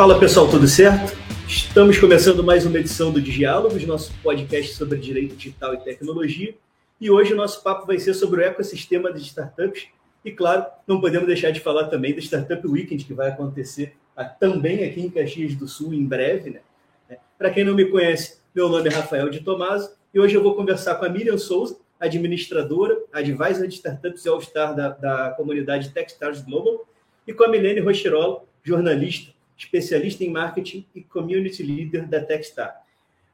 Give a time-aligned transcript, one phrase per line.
[0.00, 1.14] Fala pessoal, tudo certo?
[1.46, 6.54] Estamos começando mais uma edição do Diálogos, nosso podcast sobre direito digital e tecnologia.
[6.98, 9.88] E hoje o nosso papo vai ser sobre o ecossistema de startups.
[10.24, 13.94] E claro, não podemos deixar de falar também do Startup Weekend, que vai acontecer
[14.40, 16.48] também aqui em Caxias do Sul em breve.
[16.48, 17.18] Né?
[17.36, 20.54] Para quem não me conhece, meu nome é Rafael de Tomaso e hoje eu vou
[20.54, 26.40] conversar com a Miriam Souza, administradora, advisor de startups e all-star da, da comunidade Techstars
[26.40, 26.88] Global,
[27.26, 32.82] e com a Milene Rochirola, jornalista, especialista em marketing e community leader da Techstar.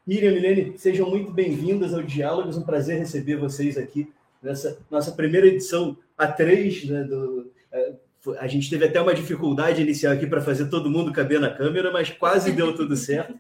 [0.05, 4.13] Miriam e Milene, sejam muito bem-vindas ao Diálogos, um prazer receber vocês aqui
[4.43, 6.85] nessa nossa primeira edição a três.
[6.85, 7.93] Né, do, é,
[8.39, 11.93] a gente teve até uma dificuldade inicial aqui para fazer todo mundo caber na câmera,
[11.93, 13.35] mas quase deu tudo certo.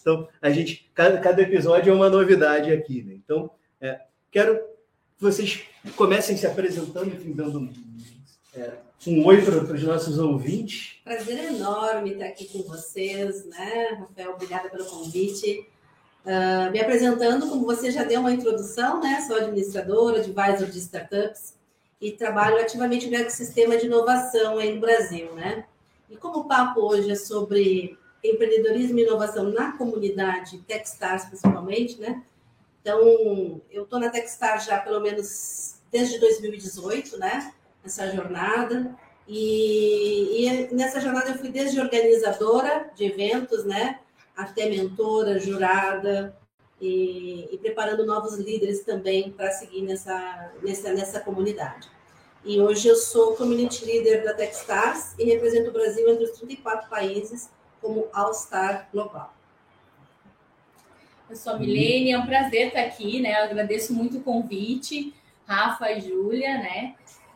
[0.00, 3.02] Então, a gente, cada, cada episódio é uma novidade aqui.
[3.02, 3.14] Né?
[3.14, 5.62] Então, é, quero que vocês
[5.96, 7.70] comecem se apresentando, enfim, dando
[8.54, 8.72] é,
[9.06, 11.00] um oi para os nossos ouvintes.
[11.04, 14.32] Prazer enorme estar aqui com vocês, né, Rafael?
[14.32, 15.66] Obrigada pelo convite.
[16.24, 19.24] Uh, me apresentando, como você já deu uma introdução, né?
[19.26, 21.54] Sou administradora, advisor de startups
[22.00, 25.64] e trabalho ativamente no ecossistema de inovação aí no Brasil, né?
[26.10, 32.22] E como o papo hoje é sobre empreendedorismo e inovação na comunidade Techstars, principalmente, né?
[32.80, 37.52] Então, eu estou na Techstars já pelo menos desde 2018, né?
[37.88, 38.94] Essa jornada.
[39.26, 43.98] E, e, nessa jornada eu fui desde organizadora de eventos, né,
[44.36, 46.34] até mentora, jurada
[46.80, 51.88] e, e preparando novos líderes também para seguir nessa, nessa, nessa comunidade.
[52.44, 56.88] E hoje eu sou community leader da Techstars e represento o Brasil entre os 34
[56.88, 57.50] países
[57.82, 59.34] como All Star Global.
[61.28, 63.40] Eu sou a Milene, é um prazer estar aqui, né?
[63.40, 65.12] Eu agradeço muito o convite,
[65.46, 66.94] Rafa e Júlia, né?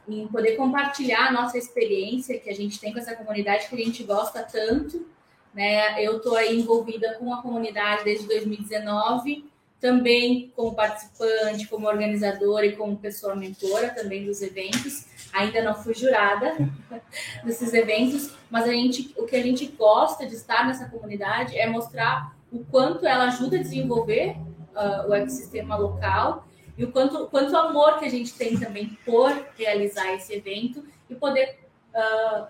[0.08, 3.78] Em poder compartilhar a nossa experiência que a gente tem com essa comunidade que a
[3.78, 5.06] gente gosta tanto.
[5.54, 6.02] Né?
[6.04, 9.44] Eu estou envolvida com a comunidade desde 2019,
[9.80, 15.06] também como participante, como organizadora e como pessoa mentora também dos eventos.
[15.32, 16.56] Ainda não fui jurada
[17.44, 21.66] desses eventos, mas a gente, o que a gente gosta de estar nessa comunidade é
[21.66, 24.36] mostrar o quanto ela ajuda a desenvolver
[24.74, 26.46] uh, o ecossistema local
[26.76, 31.14] e o quanto, quanto amor que a gente tem também por realizar esse evento e
[31.14, 31.58] poder
[31.94, 32.46] uh,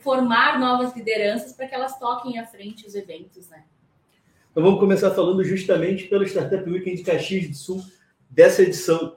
[0.00, 3.64] formar novas lideranças para que elas toquem à frente os eventos, né?
[4.50, 7.84] Então vamos começar falando justamente pelo Startup Weekend Caxias do Sul
[8.30, 9.16] dessa edição.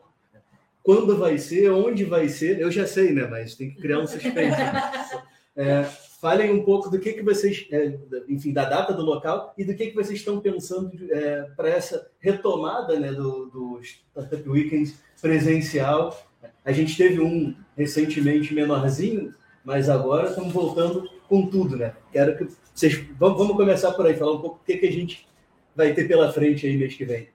[0.83, 3.25] Quando vai ser, onde vai ser, eu já sei, né?
[3.27, 4.59] Mas tem que criar um suspense.
[5.55, 5.85] é,
[6.21, 7.97] Falem um pouco do que, que vocês, é,
[8.29, 12.11] enfim, da data do local e do que, que vocês estão pensando é, para essa
[12.19, 16.15] retomada né, do, do Startup Weekend presencial.
[16.63, 19.33] A gente teve um recentemente menorzinho,
[19.65, 21.95] mas agora estamos voltando com tudo, né?
[22.11, 23.03] Quero que vocês.
[23.17, 25.27] Vamos, começar por aí, falar um pouco do que, que a gente
[25.75, 27.29] vai ter pela frente aí mês que vem.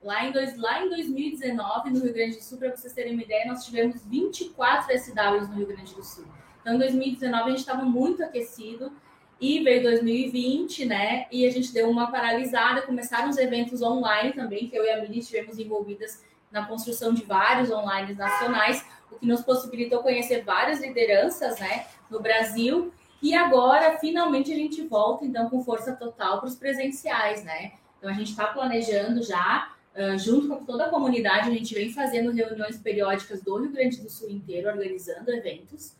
[0.00, 3.22] Lá em, dois, lá em 2019, no Rio Grande do Sul, para vocês terem uma
[3.22, 6.24] ideia, nós tivemos 24 SWs no Rio Grande do Sul.
[6.60, 8.92] Então, em 2019 a gente estava muito aquecido
[9.40, 11.26] e veio 2020, né?
[11.32, 15.00] E a gente deu uma paralisada, começaram os eventos online também, que eu e a
[15.00, 16.22] Miri estivemos envolvidas
[16.52, 22.20] na construção de vários online nacionais, o que nos possibilitou conhecer várias lideranças, né, no
[22.20, 22.92] Brasil.
[23.22, 27.72] E agora, finalmente, a gente volta, então, com força total para os presenciais, né?
[27.98, 31.92] Então, a gente está planejando já, uh, junto com toda a comunidade, a gente vem
[31.92, 35.94] fazendo reuniões periódicas do Rio Grande do Sul inteiro, organizando eventos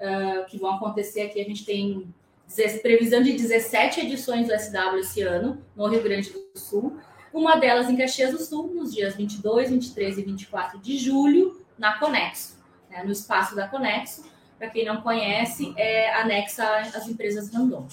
[0.00, 1.40] uh, que vão acontecer aqui.
[1.40, 2.12] A gente tem
[2.82, 6.98] previsão de 17 edições do SW esse ano, no Rio Grande do Sul.
[7.32, 11.98] Uma delas em Caxias do Sul, nos dias 22, 23 e 24 de julho, na
[11.98, 12.56] Conexo,
[12.88, 14.24] né, no espaço da Conexo.
[14.58, 17.86] Para quem não conhece, é anexa às empresas Randon.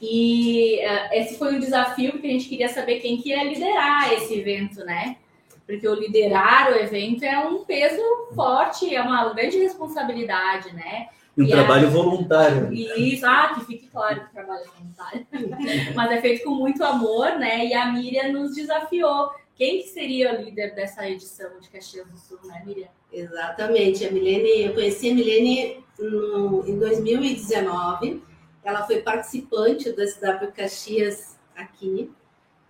[0.00, 4.12] E uh, esse foi um desafio, porque a gente queria saber quem que ia liderar
[4.12, 5.16] esse evento, né?
[5.72, 8.02] Porque o liderar o evento é um peso
[8.34, 11.08] forte, é uma grande responsabilidade, né?
[11.34, 11.90] E um trabalho a...
[11.90, 12.70] voluntário.
[12.70, 15.26] Isso, ah, que fique claro que o trabalho é voluntário.
[15.96, 17.64] Mas é feito com muito amor, né?
[17.64, 19.30] E a Miriam nos desafiou.
[19.54, 22.88] Quem que seria o líder dessa edição de Caxias do Sul, né, Miriam?
[23.10, 24.06] Exatamente.
[24.06, 28.22] A Milene, eu conheci a Milene no, em 2019.
[28.62, 32.10] Ela foi participante do SW Caxias aqui.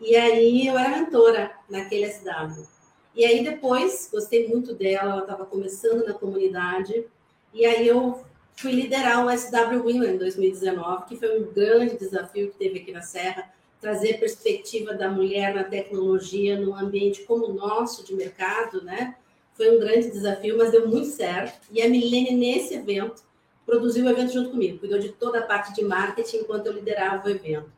[0.00, 2.71] E aí eu era mentora naquele SW.
[3.14, 7.04] E aí depois, gostei muito dela, ela estava começando na comunidade,
[7.52, 8.24] e aí eu
[8.54, 12.92] fui liderar o SW Women em 2019, que foi um grande desafio que teve aqui
[12.92, 13.50] na Serra,
[13.80, 19.16] trazer perspectiva da mulher na tecnologia, num ambiente como o nosso de mercado, né?
[19.54, 21.60] Foi um grande desafio, mas deu muito certo.
[21.70, 23.22] E a Milene, nesse evento,
[23.66, 27.26] produziu o evento junto comigo, cuidou de toda a parte de marketing enquanto eu liderava
[27.26, 27.70] o evento.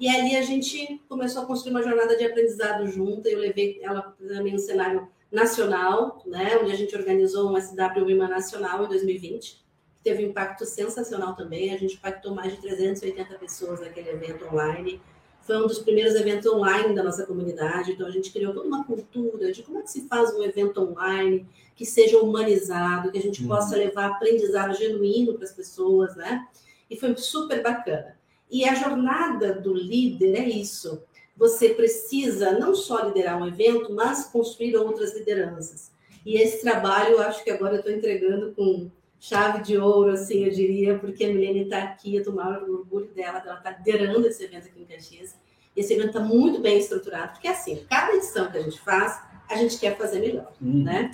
[0.00, 3.28] E ali a gente começou a construir uma jornada de aprendizado junto.
[3.28, 8.30] Eu levei ela também no cenário nacional, né, onde a gente organizou um SW Women
[8.30, 11.74] Nacional em 2020, que teve um impacto sensacional também.
[11.74, 15.02] A gente impactou mais de 380 pessoas naquele evento online.
[15.42, 18.84] Foi um dos primeiros eventos online da nossa comunidade, então a gente criou toda uma
[18.84, 21.46] cultura de como é que se faz um evento online
[21.76, 23.48] que seja humanizado, que a gente uhum.
[23.48, 26.48] possa levar aprendizado genuíno para as pessoas, né?
[26.88, 28.18] E foi super bacana.
[28.50, 31.02] E a jornada do líder é isso.
[31.36, 35.90] Você precisa não só liderar um evento, mas construir outras lideranças.
[36.24, 40.44] E esse trabalho, eu acho que agora eu estou entregando com chave de ouro, assim,
[40.44, 44.26] eu diria, porque a Milene está aqui, eu estou maior orgulho dela, ela está liderando
[44.26, 45.36] esse evento aqui em Caxias.
[45.76, 49.56] Esse evento está muito bem estruturado, porque assim, cada edição que a gente faz, a
[49.56, 50.82] gente quer fazer melhor, uhum.
[50.82, 51.12] né?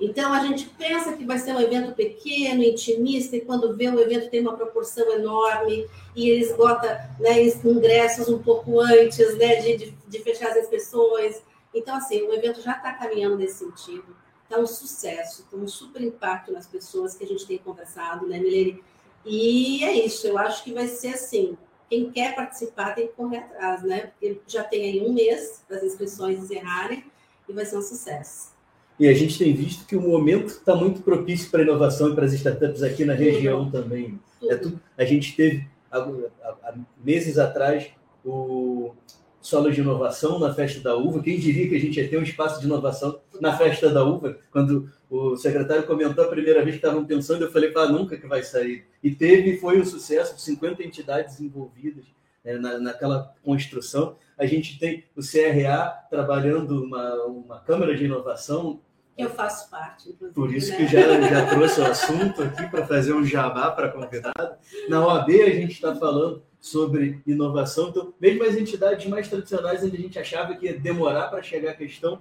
[0.00, 3.98] Então, a gente pensa que vai ser um evento pequeno, intimista, e quando vê o
[3.98, 9.90] evento tem uma proporção enorme, e eles botam né, ingressos um pouco antes né, de,
[10.06, 11.42] de, fechar as inscrições.
[11.74, 14.16] Então, assim, o evento já está caminhando nesse sentido.
[14.44, 18.38] Está um sucesso, está um super impacto nas pessoas que a gente tem conversado, né,
[18.38, 18.82] Milene?
[19.24, 21.56] E é isso, eu acho que vai ser assim.
[21.88, 24.06] Quem quer participar tem que correr atrás, né?
[24.08, 27.04] Porque já tem aí um mês para as inscrições encerrarem
[27.48, 28.55] e vai ser um sucesso.
[28.98, 32.14] E a gente tem visto que o momento está muito propício para a inovação e
[32.14, 34.18] para as startups aqui na região também.
[34.42, 34.58] É.
[34.96, 37.88] A gente teve, há, meses atrás,
[38.24, 38.92] o
[39.40, 41.22] Solo de Inovação na Festa da Uva.
[41.22, 44.38] Quem diria que a gente ia ter um espaço de inovação na Festa da Uva?
[44.50, 48.26] Quando o secretário comentou a primeira vez que estavam pensando, eu falei, para nunca que
[48.26, 48.84] vai sair.
[49.02, 52.04] E teve, foi um sucesso, 50 entidades envolvidas
[52.46, 54.16] né, na, naquela construção.
[54.38, 58.80] A gente tem o CRA trabalhando uma, uma Câmara de Inovação
[59.16, 60.34] eu faço parte, inclusive.
[60.34, 60.76] Por isso né?
[60.76, 64.56] que já, já trouxe o assunto aqui para fazer um jabá para convidado.
[64.90, 69.96] Na OAB a gente está falando sobre inovação, então, mesmo as entidades mais tradicionais, onde
[69.96, 72.18] a gente achava que ia demorar para chegar a questão,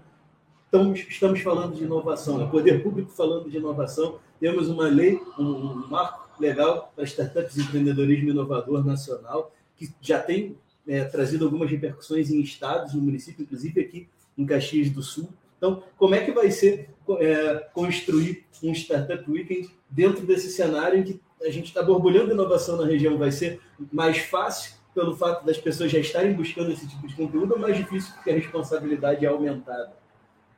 [0.63, 5.43] estamos, estamos falando de inovação, o poder público falando de inovação, temos uma lei, um,
[5.43, 10.57] um marco legal para startups e empreendedorismo inovador nacional, que já tem
[10.87, 14.07] é, trazido algumas repercussões em estados, no município, inclusive aqui
[14.37, 16.89] em Caxias do Sul, então, como é que vai ser
[17.19, 22.77] é, construir um Startup Weekend dentro desse cenário em que a gente está borbulhando inovação
[22.77, 23.17] na região?
[23.17, 23.59] Vai ser
[23.91, 27.75] mais fácil pelo fato das pessoas já estarem buscando esse tipo de conteúdo ou mais
[27.77, 29.93] difícil porque a responsabilidade é aumentada?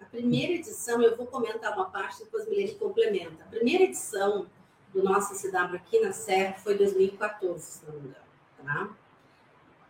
[0.01, 3.43] A primeira edição, eu vou comentar uma parte, depois Milene complementa.
[3.43, 4.47] A primeira edição
[4.93, 8.15] do nosso SW aqui na Serra foi 2014, se não me engano.
[8.63, 8.89] Tá?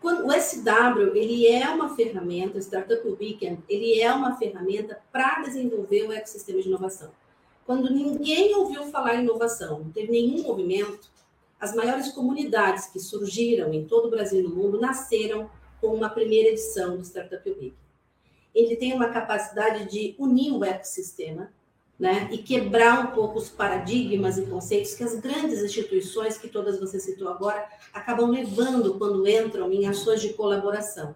[0.01, 6.03] O SW, ele é uma ferramenta, o Startup Weekend, ele é uma ferramenta para desenvolver
[6.03, 7.11] o ecossistema de inovação.
[7.65, 11.09] Quando ninguém ouviu falar em inovação, não teve nenhum movimento,
[11.59, 15.49] as maiores comunidades que surgiram em todo o Brasil e no mundo nasceram
[15.81, 17.75] com uma primeira edição do Startup Weekend.
[18.53, 21.51] Ele tem uma capacidade de unir o ecossistema
[21.99, 22.29] né?
[22.31, 26.99] e quebrar um pouco os paradigmas e conceitos que as grandes instituições, que todas você
[26.99, 31.15] citou agora, acabam levando quando entram em ações de colaboração.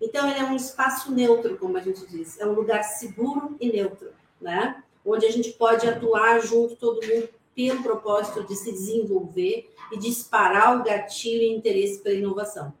[0.00, 3.70] Então, ele é um espaço neutro, como a gente diz, é um lugar seguro e
[3.70, 4.10] neutro,
[4.40, 4.82] né?
[5.04, 10.78] onde a gente pode atuar junto todo mundo pelo propósito de se desenvolver e disparar
[10.78, 12.72] o gatilho e interesse pela inovação.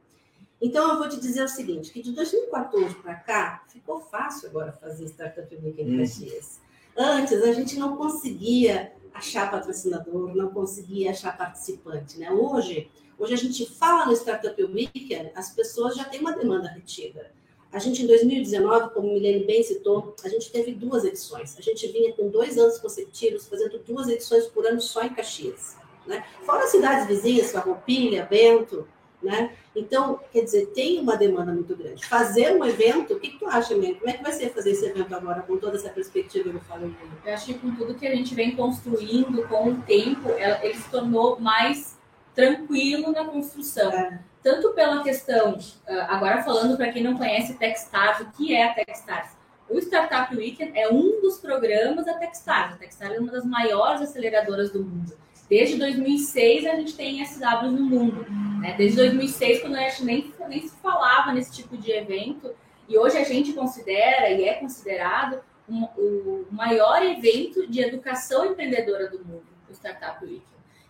[0.60, 4.72] Então, eu vou te dizer o seguinte, que de 2014 para cá, ficou fácil agora
[4.72, 6.60] fazer Startup em Caxias.
[6.96, 12.18] Antes, a gente não conseguia achar patrocinador, não conseguia achar participante.
[12.18, 12.30] Né?
[12.30, 17.30] Hoje, hoje a gente fala no Startup Weekend, as pessoas já têm uma demanda retida.
[17.72, 21.56] A gente, em 2019, como Milene bem citou, a gente teve duas edições.
[21.56, 25.76] A gente vinha com dois anos consecutivos, fazendo duas edições por ano só em Caxias.
[26.04, 26.24] Né?
[26.44, 28.88] Fora as cidades vizinhas, Farroupilha, Bento,
[29.22, 29.52] né?
[29.74, 32.04] Então, quer dizer, tem uma demanda muito grande.
[32.06, 33.96] Fazer um evento, o que, que tu acha, mesmo?
[33.96, 36.60] Como é que vai ser fazer esse evento agora, com toda essa perspectiva que eu
[36.60, 36.90] falei?
[37.24, 40.30] Eu acho que com tudo que a gente vem construindo com o tempo,
[40.62, 41.98] ele se tornou mais
[42.34, 43.92] tranquilo na construção.
[43.92, 44.20] É.
[44.42, 48.74] Tanto pela questão, ah, agora falando para quem não conhece Techstars, o que é a
[48.74, 49.30] Techstars?
[49.68, 52.74] O Startup Weekend é um dos programas da Techstars.
[52.74, 55.16] A Techstars é uma das maiores aceleradoras do mundo.
[55.50, 58.24] Desde 2006 a gente tem SW no mundo.
[58.60, 58.76] Né?
[58.78, 62.54] Desde 2006, quando a gente nem, nem se falava nesse tipo de evento,
[62.88, 69.10] e hoje a gente considera e é considerado um, o maior evento de educação empreendedora
[69.10, 70.42] do mundo, o Startup Week.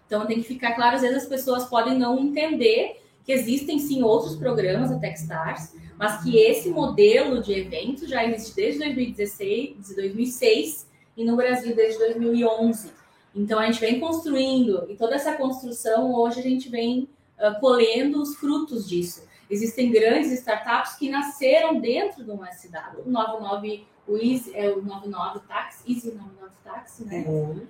[0.06, 4.02] Então tem que ficar claro, às vezes as pessoas podem não entender que existem sim
[4.02, 10.90] outros programas, a Techstars, mas que esse modelo de evento já existe desde 2016, 2006
[11.16, 12.99] e no Brasil desde 2011.
[13.34, 17.08] Então a gente vem construindo e toda essa construção hoje a gente vem
[17.38, 19.28] uh, colhendo os frutos disso.
[19.48, 23.02] Existem grandes startups que nasceram dentro de uma SW.
[23.04, 27.24] O 99, o Easy, é o 99 Taxi, Easy 99 Taxi, né?
[27.26, 27.66] Uhum.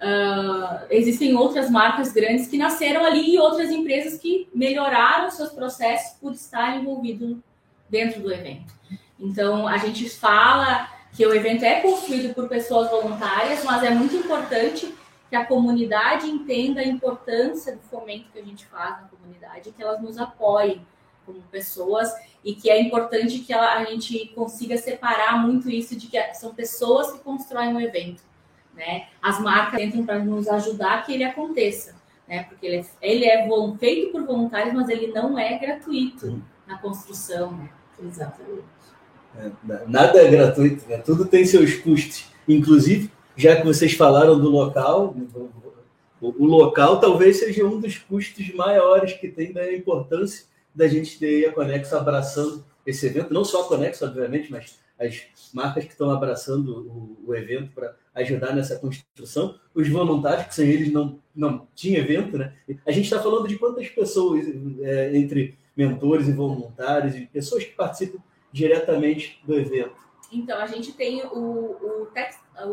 [0.00, 6.16] Uh, existem outras marcas grandes que nasceram ali e outras empresas que melhoraram seus processos
[6.18, 7.42] por estar envolvido
[7.90, 8.72] dentro do evento.
[9.18, 14.14] Então, a gente fala que o evento é construído por pessoas voluntárias, mas é muito
[14.14, 14.94] importante
[15.28, 19.82] que a comunidade entenda a importância do fomento que a gente faz na comunidade, que
[19.82, 20.86] elas nos apoiem
[21.26, 22.10] como pessoas
[22.42, 27.12] e que é importante que a gente consiga separar muito isso de que são pessoas
[27.12, 28.22] que constroem o evento
[28.78, 29.08] né?
[29.20, 32.44] As marcas entram para nos ajudar que ele aconteça, né?
[32.44, 37.50] Porque ele é, ele é feito por voluntários, mas ele não é gratuito na construção,
[37.52, 37.68] né?
[38.00, 38.62] Exatamente.
[39.36, 39.50] É,
[39.88, 40.98] nada é gratuito, né?
[40.98, 42.26] tudo tem seus custos.
[42.46, 45.14] Inclusive, já que vocês falaram do local,
[46.20, 51.48] o, local talvez seja um dos custos maiores que tem da importância da gente ter
[51.48, 55.22] a Conexo abraçando esse evento, não só a Conexo, obviamente, mas as
[55.54, 60.68] marcas que estão abraçando o, o evento para ajudar nessa construção, os voluntários, que sem
[60.68, 62.54] eles não, não tinha evento, né?
[62.84, 64.44] A gente está falando de quantas pessoas,
[64.80, 68.18] é, entre mentores e voluntários, e pessoas que participam
[68.52, 70.07] diretamente do evento?
[70.30, 72.08] Então, a gente tem o, o,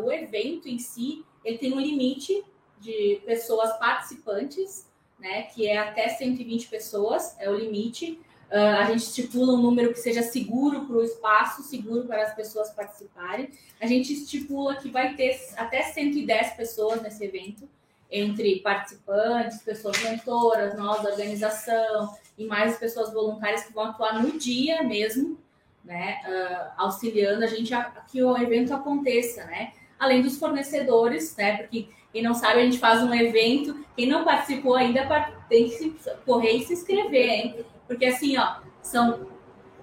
[0.04, 2.44] o evento em si, ele tem um limite
[2.78, 4.86] de pessoas participantes,
[5.18, 8.20] né, que é até 120 pessoas, é o limite.
[8.50, 12.34] Uh, a gente estipula um número que seja seguro para o espaço, seguro para as
[12.34, 13.50] pessoas participarem.
[13.80, 17.68] A gente estipula que vai ter até 110 pessoas nesse evento,
[18.10, 24.82] entre participantes, pessoas mentoras, nós organização e mais pessoas voluntárias que vão atuar no dia
[24.82, 25.38] mesmo,
[25.86, 29.72] né, uh, auxiliando a gente a, a que o evento aconteça, né?
[29.98, 31.56] Além dos fornecedores, né?
[31.56, 33.84] Porque quem não sabe, a gente faz um evento.
[33.96, 35.06] Quem não participou ainda
[35.48, 35.90] tem que se
[36.26, 37.64] correr e se inscrever, hein?
[37.86, 39.28] Porque assim, ó, são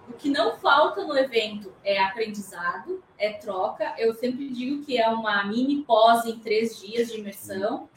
[0.09, 3.93] o que não falta no evento é aprendizado, é troca.
[3.97, 7.89] Eu sempre digo que é uma mini pós em três dias de imersão.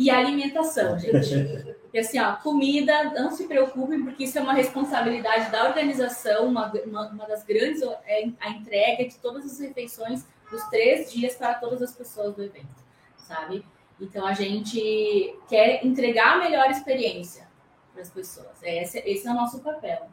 [0.00, 1.76] E alimentação, gente.
[1.92, 6.46] E assim, ó, comida, não se preocupem, porque isso é uma responsabilidade da organização.
[6.46, 11.34] Uma, uma, uma das grandes é a entrega de todas as refeições dos três dias
[11.34, 12.82] para todas as pessoas do evento,
[13.28, 13.62] sabe?
[14.00, 17.46] Então a gente quer entregar a melhor experiência
[17.92, 18.62] para as pessoas.
[18.62, 20.08] Esse, esse é o nosso papel.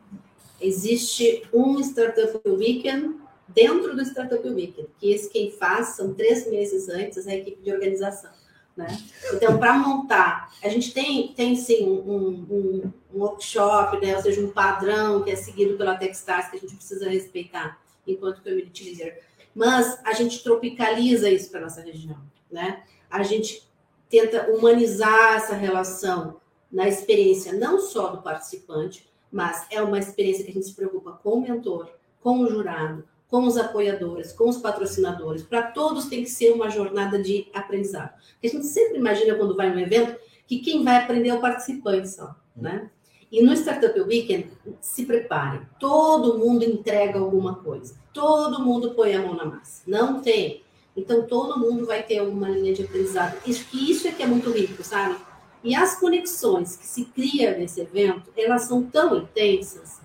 [0.60, 6.90] Existe um Startup Weekend dentro do Startup Weekend, que esse quem faz são três meses
[6.90, 8.37] antes a equipe de organização.
[8.78, 8.88] Né?
[9.34, 14.16] Então, para montar, a gente tem, tem sim um, um, um, workshop, né?
[14.16, 18.44] ou seja, um padrão que é seguido pela Techstars que a gente precisa respeitar enquanto
[18.44, 19.24] community leader.
[19.56, 22.18] Mas a gente tropicaliza isso para nossa região.
[22.52, 22.84] Né?
[23.10, 23.68] A gente
[24.08, 26.40] tenta humanizar essa relação
[26.72, 31.14] na experiência não só do participante, mas é uma experiência que a gente se preocupa
[31.24, 31.90] com o mentor,
[32.22, 35.44] com o jurado, com os apoiadores, com os patrocinadores.
[35.44, 38.14] Para todos tem que ser uma jornada de aprendizado.
[38.44, 42.10] a gente sempre imagina quando vai num evento que quem vai aprender é o participante
[42.10, 42.90] só, né?
[43.30, 45.60] E no Startup Weekend, se prepare.
[45.78, 47.96] Todo mundo entrega alguma coisa.
[48.14, 49.84] Todo mundo põe a mão na massa.
[49.86, 50.64] Não tem.
[50.96, 53.38] Então, todo mundo vai ter alguma linha de aprendizado.
[53.46, 55.18] Isso, isso é que é muito rico, sabe?
[55.62, 60.00] E as conexões que se cria nesse evento, elas são tão intensas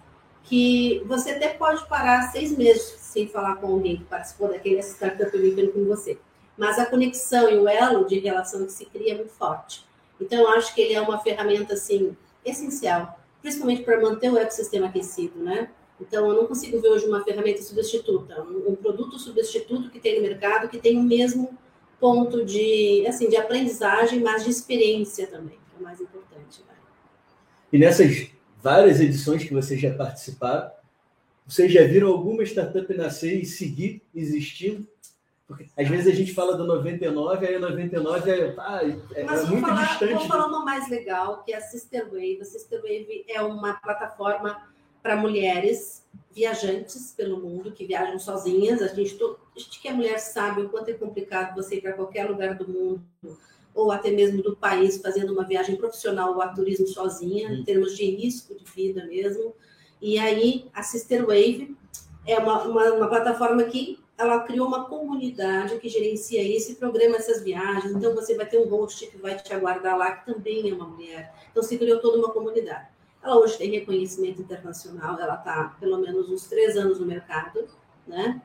[0.53, 5.35] que você até pode parar seis meses sem falar com alguém que participou daquele startup
[5.35, 6.19] vivendo com você.
[6.59, 9.83] Mas a conexão e o elo de relação que se cria é muito forte.
[10.21, 14.89] Então, eu acho que ele é uma ferramenta, assim, essencial, principalmente para manter o ecossistema
[14.89, 15.71] aquecido, né?
[15.99, 20.21] Então, eu não consigo ver hoje uma ferramenta substituta, um, produto substituto que tem no
[20.21, 21.59] mercado que tem o mesmo
[21.99, 26.61] ponto de, assim, de aprendizagem, mas de experiência também, que é o mais importante.
[26.69, 26.75] Né?
[27.73, 28.31] E nessas
[28.63, 30.71] várias edições que vocês já participaram,
[31.47, 34.87] vocês já viram alguma startup nascer e seguir existindo?
[35.47, 38.81] Porque às vezes a gente fala do 99, aí 99 é, ah,
[39.15, 40.13] é, Mas é muito falar, distante.
[40.15, 42.39] Vamos falar uma mais legal, que é a Sister Wave.
[42.41, 44.63] A Sister Wave é uma plataforma
[45.03, 46.03] para mulheres
[46.35, 48.81] viajantes pelo mundo, que viajam sozinhas.
[48.81, 51.93] A gente, a gente que é mulher sabe o quanto é complicado você ir para
[51.93, 53.03] qualquer lugar do mundo,
[53.75, 57.97] ou até mesmo do país, fazendo uma viagem profissional ou a turismo sozinha, em termos
[57.97, 59.55] de risco de vida mesmo.
[60.01, 61.77] E aí, a Sister Wave
[62.27, 67.17] é uma, uma, uma plataforma que ela criou uma comunidade que gerencia isso e programa
[67.17, 67.93] essas viagens.
[67.93, 70.87] Então, você vai ter um host que vai te aguardar lá, que também é uma
[70.87, 71.33] mulher.
[71.51, 72.89] Então, se criou toda uma comunidade.
[73.23, 77.69] Ela hoje tem reconhecimento internacional, ela está pelo menos uns três anos no mercado,
[78.07, 78.43] né?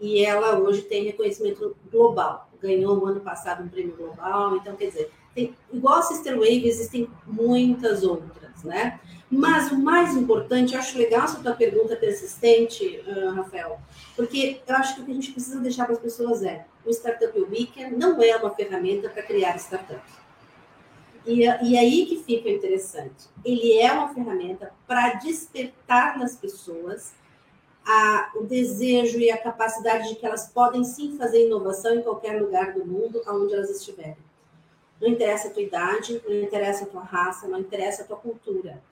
[0.00, 2.48] E ela hoje tem reconhecimento global.
[2.60, 6.66] Ganhou no ano passado um prêmio global, então quer dizer, tem, igual a Sister Wave,
[6.66, 8.98] existem muitas outras, né?
[9.30, 13.78] Mas o mais importante, eu acho legal essa tua pergunta persistente, uh, Rafael,
[14.16, 16.90] porque eu acho que o que a gente precisa deixar para as pessoas é: o
[16.90, 20.18] Startup Weekend não é uma ferramenta para criar startups.
[21.24, 23.28] E, e aí que fica interessante.
[23.44, 27.12] Ele é uma ferramenta para despertar nas pessoas
[27.84, 32.40] a, o desejo e a capacidade de que elas podem sim fazer inovação em qualquer
[32.40, 34.16] lugar do mundo, aonde elas estiverem.
[35.00, 38.82] Não interessa a tua idade, não interessa a tua raça, não interessa a tua cultura.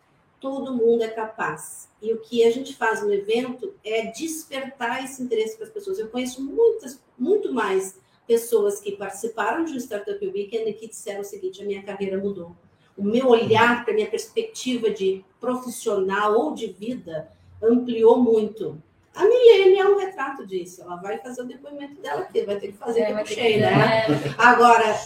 [0.41, 1.89] Todo mundo é capaz.
[2.01, 5.99] E o que a gente faz no evento é despertar esse interesse para as pessoas.
[5.99, 11.21] Eu conheço muitas, muito mais pessoas que participaram de um Startup Weekend e que disseram
[11.21, 12.55] o seguinte: a minha carreira mudou.
[12.97, 17.31] O meu olhar para a minha perspectiva de profissional ou de vida
[17.63, 18.81] ampliou muito.
[19.15, 20.83] A Milene é um retrato disso.
[20.83, 24.07] Ela vai fazer o depoimento dela aqui, vai ter que fazer é, que cheio, né?
[24.39, 24.97] Agora,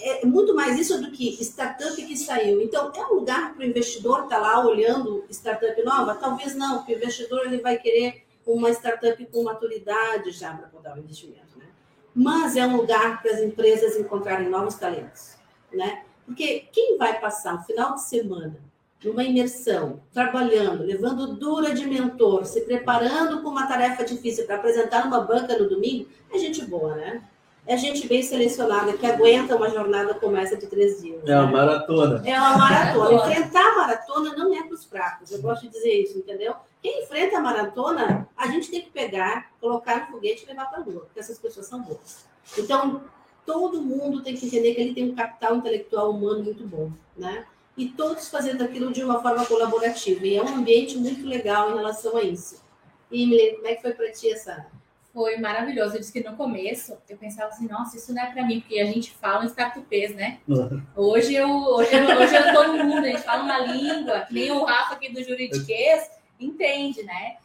[0.00, 2.60] é muito mais isso do que startup que saiu.
[2.60, 6.14] Então, é um lugar para o investidor estar tá lá olhando startup nova?
[6.16, 10.92] Talvez não, porque o investidor ele vai querer uma startup com maturidade já para poder
[10.94, 11.66] o investimento, né?
[12.14, 15.36] Mas é um lugar para as empresas encontrarem novos talentos,
[15.72, 16.04] né?
[16.24, 18.65] Porque quem vai passar o final de semana
[19.04, 25.06] numa imersão, trabalhando, levando dura de mentor, se preparando com uma tarefa difícil para apresentar
[25.06, 27.22] uma banca no domingo, é gente boa, né?
[27.66, 31.20] É gente bem selecionada que aguenta uma jornada como essa de três dias.
[31.26, 31.52] É uma né?
[31.52, 32.22] maratona.
[32.24, 33.14] É uma maratona.
[33.26, 35.32] Enfrentar a maratona não é para os fracos.
[35.32, 36.54] Eu gosto de dizer isso, entendeu?
[36.80, 40.80] Quem enfrenta a maratona, a gente tem que pegar, colocar no foguete e levar para
[40.80, 42.24] a lua, porque essas pessoas são boas.
[42.56, 43.02] Então,
[43.44, 47.44] todo mundo tem que entender que ele tem um capital intelectual humano muito bom, né?
[47.76, 50.26] E todos fazendo aquilo de uma forma colaborativa.
[50.26, 52.64] E é um ambiente muito legal em relação a isso.
[53.10, 54.66] E, Emily, como é que foi para ti essa?
[55.12, 55.94] Foi maravilhoso.
[55.94, 58.78] Eu disse que no começo eu pensava assim, nossa, isso não é para mim, porque
[58.78, 60.38] a gente fala em startupês, né?
[60.48, 60.82] Uhum.
[60.94, 64.50] Hoje eu hoje eu, hoje eu tô no mundo, a gente fala uma língua, nem
[64.50, 67.36] o Rafa aqui do Juridiquês entende, né?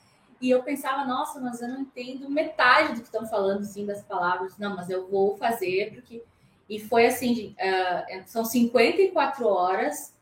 [0.42, 4.02] E eu pensava, nossa, mas eu não entendo metade do que estão falando, assim, das
[4.04, 4.58] palavras.
[4.58, 6.24] Não, mas eu vou fazer, porque...
[6.68, 10.14] E foi assim, uh, são 54 horas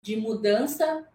[0.00, 1.06] de mudança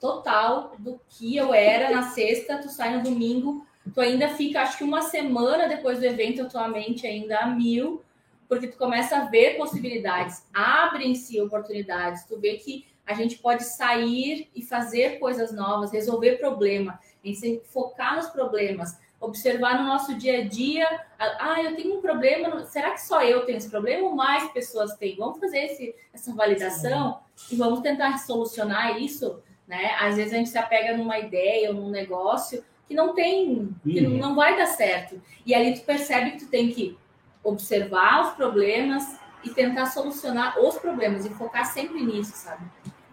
[0.00, 4.78] total do que eu era na sexta, tu sai no domingo, tu ainda fica, acho
[4.78, 8.02] que uma semana depois do evento, a tua mente ainda a mil,
[8.48, 14.48] porque tu começa a ver possibilidades, abrem-se oportunidades, tu vê que a gente pode sair
[14.54, 20.40] e fazer coisas novas, resolver problema, tem que focar nos problemas, observar no nosso dia
[20.40, 20.86] a dia.
[21.18, 22.64] Ah, eu tenho um problema.
[22.64, 25.16] Será que só eu tenho esse problema ou mais pessoas têm?
[25.16, 29.40] Vamos fazer esse, essa validação e vamos tentar solucionar isso.
[29.66, 29.94] Né?
[30.00, 34.04] Às vezes a gente se apega numa ideia ou num negócio que não tem, que
[34.04, 34.18] uhum.
[34.18, 35.22] não vai dar certo.
[35.46, 36.98] E ali tu percebe que tu tem que
[37.44, 42.64] observar os problemas e tentar solucionar os problemas e focar sempre nisso, sabe?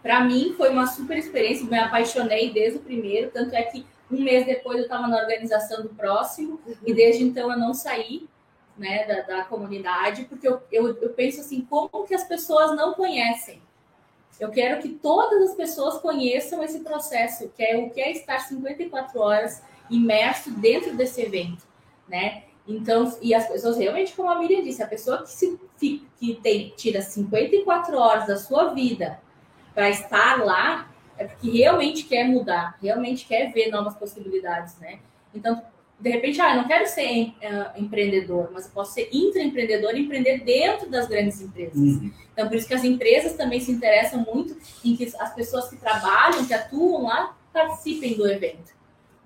[0.02, 4.20] Para mim foi uma super experiência, me apaixonei desde o primeiro, tanto é que um
[4.20, 6.74] mês depois eu estava na organização do próximo uhum.
[6.86, 8.28] e desde então eu não saí
[8.76, 12.94] né, da, da comunidade, porque eu, eu, eu, penso assim, como que as pessoas não
[12.94, 13.60] conhecem?
[14.38, 18.38] Eu quero que todas as pessoas conheçam esse processo, que é o que é estar
[18.38, 21.66] 54 horas imerso dentro desse evento,
[22.08, 22.44] né?
[22.66, 26.72] Então, e as pessoas realmente, como a Miriam disse, a pessoa que, se, que tem,
[26.76, 29.20] tira 54 horas da sua vida
[29.74, 30.90] para estar lá,
[31.20, 35.00] é porque realmente quer mudar, realmente quer ver novas possibilidades, né?
[35.34, 35.62] Então,
[36.00, 40.00] de repente, ah, eu não quero ser uh, empreendedor, mas eu posso ser intraempreendedor e
[40.00, 41.76] empreender dentro das grandes empresas.
[41.76, 42.10] Uhum.
[42.32, 45.76] Então, por isso que as empresas também se interessam muito em que as pessoas que
[45.76, 48.72] trabalham, que atuam lá, participem do evento.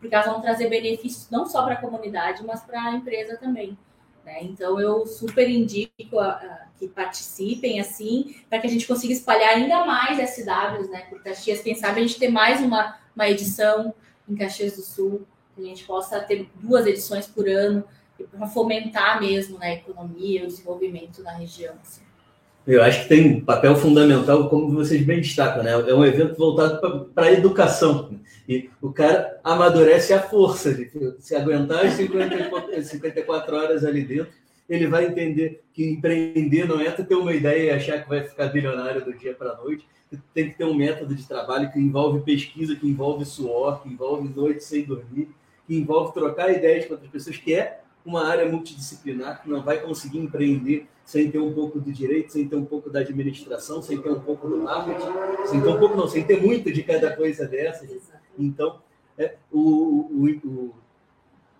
[0.00, 3.78] Porque elas vão trazer benefícios não só para a comunidade, mas para a empresa também.
[4.24, 4.42] Né?
[4.42, 9.50] Então, eu super indico a, a, que participem, assim, para que a gente consiga espalhar
[9.50, 11.60] ainda mais SWs né, por Caxias.
[11.60, 13.94] Quem sabe a gente ter mais uma, uma edição
[14.28, 17.84] em Caxias do Sul, que a gente possa ter duas edições por ano,
[18.30, 21.74] para fomentar mesmo né, a economia e o desenvolvimento na região.
[21.82, 22.03] Assim.
[22.66, 25.72] Eu acho que tem um papel fundamental, como vocês bem destacam, né?
[25.72, 28.18] É um evento voltado para a educação.
[28.48, 34.32] E o cara amadurece a força de se aguentar as 50, 54 horas ali dentro.
[34.66, 38.46] Ele vai entender que empreender não é ter uma ideia e achar que vai ficar
[38.46, 39.86] bilionário do dia para a noite.
[40.32, 44.32] Tem que ter um método de trabalho que envolve pesquisa, que envolve suor, que envolve
[44.34, 45.28] noite sem dormir,
[45.66, 49.80] que envolve trocar ideias com outras pessoas, que é uma área multidisciplinar que não vai
[49.80, 54.00] conseguir empreender sem ter um pouco do direito, sem ter um pouco da administração, sem
[54.00, 57.14] ter um pouco do marketing, sem ter um pouco não, sem ter muito de cada
[57.14, 57.90] coisa dessas.
[58.38, 58.80] Então,
[59.18, 60.74] é, o, o, o,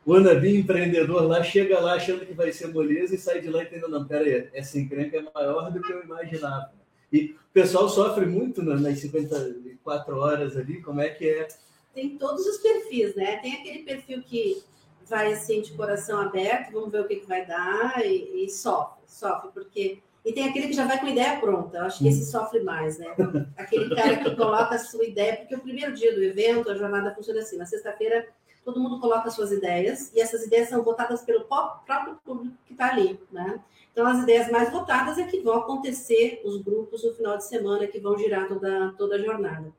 [0.07, 3.89] wannabe empreendedor lá, chega lá achando que vai ser moleza e sai de lá entendendo,
[3.89, 6.73] não, peraí, essa encrenca é maior do que eu imaginava.
[7.13, 11.49] E o pessoal sofre muito nas 54 horas ali, como é que é?
[11.95, 13.37] Tem todos os perfis, né?
[13.37, 14.63] Tem aquele perfil que
[15.09, 19.03] vai assim de coração aberto, vamos ver o que, que vai dar e, e sofre,
[19.07, 21.77] sofre, porque e tem aquele que já vai com a ideia pronta.
[21.77, 23.15] Eu acho que esse sofre mais, né?
[23.59, 27.15] Aquele cara que coloca a sua ideia, porque o primeiro dia do evento, a jornada
[27.15, 27.59] funciona assim.
[27.59, 28.27] Na sexta-feira,
[28.65, 32.91] todo mundo coloca suas ideias e essas ideias são votadas pelo próprio público que está
[32.91, 33.61] ali, né?
[33.93, 37.87] Então, as ideias mais votadas é que vão acontecer os grupos no final de semana,
[37.87, 39.73] que vão girar toda, toda a jornada.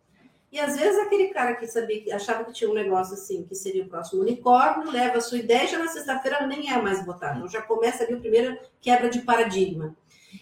[0.51, 3.55] E às vezes aquele cara que sabia que achava que tinha um negócio assim, que
[3.55, 7.37] seria o próximo unicórnio, leva a sua ideia já na sexta-feira nem é mais votado.
[7.37, 9.95] Então já começa ali o primeiro quebra de paradigma.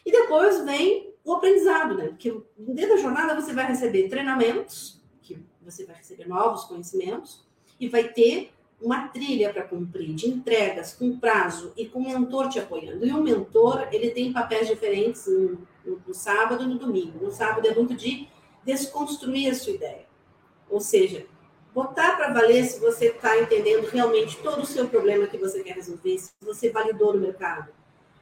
[0.06, 2.08] E depois vem o aprendizado, né?
[2.10, 7.46] Porque dentro da jornada você vai receber treinamentos, que você vai receber novos conhecimentos,
[7.80, 12.60] e vai ter uma trilha para cumprir de entregas com prazo e com mentor te
[12.60, 13.06] apoiando.
[13.06, 17.24] E o mentor, ele tem papéis diferentes no, no, no sábado e no domingo.
[17.24, 18.28] No sábado é muito de
[18.66, 20.06] desconstruir a sua ideia.
[20.70, 21.26] Ou seja,
[21.74, 25.76] botar para valer se você está entendendo realmente todo o seu problema que você quer
[25.76, 27.70] resolver, se você validou no mercado.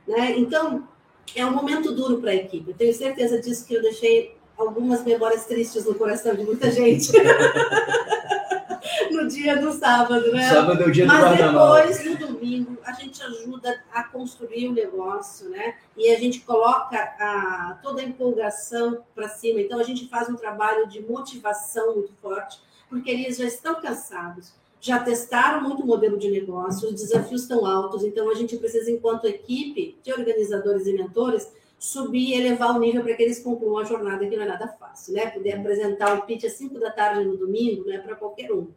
[0.07, 0.37] Né?
[0.37, 0.87] Então,
[1.35, 2.71] é um momento duro para a equipe.
[2.71, 7.11] Eu tenho certeza disso que eu deixei algumas memórias tristes no coração de muita gente.
[9.11, 10.49] no dia do sábado, né?
[10.49, 14.73] Sábado é o dia Mas do depois, no domingo, a gente ajuda a construir o
[14.73, 15.77] negócio, né?
[15.95, 19.61] E a gente coloca a, toda a empolgação para cima.
[19.61, 24.59] Então, a gente faz um trabalho de motivação muito forte, porque eles já estão cansados
[24.83, 28.89] já testaram muito o modelo de negócio, os desafios estão altos, então a gente precisa,
[28.89, 33.77] enquanto equipe de organizadores e mentores, subir e elevar o nível para que eles concluam
[33.77, 35.29] a jornada, que não é nada fácil, né?
[35.29, 38.69] Poder apresentar o pitch às 5 da tarde no domingo não é para qualquer um.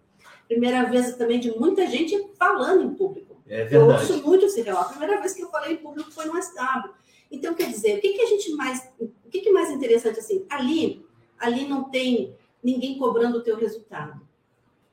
[0.47, 3.34] Primeira vez também de muita gente falando em público.
[3.47, 3.75] É verdade.
[3.75, 4.87] Eu ouço muito esse relato.
[4.87, 6.91] A primeira vez que eu falei em público foi no SW.
[7.31, 8.89] Então, quer dizer, o que, que a gente mais.
[8.99, 10.47] O que, que é mais interessante assim?
[10.49, 11.05] Ali,
[11.39, 14.25] ali não tem ninguém cobrando o teu resultado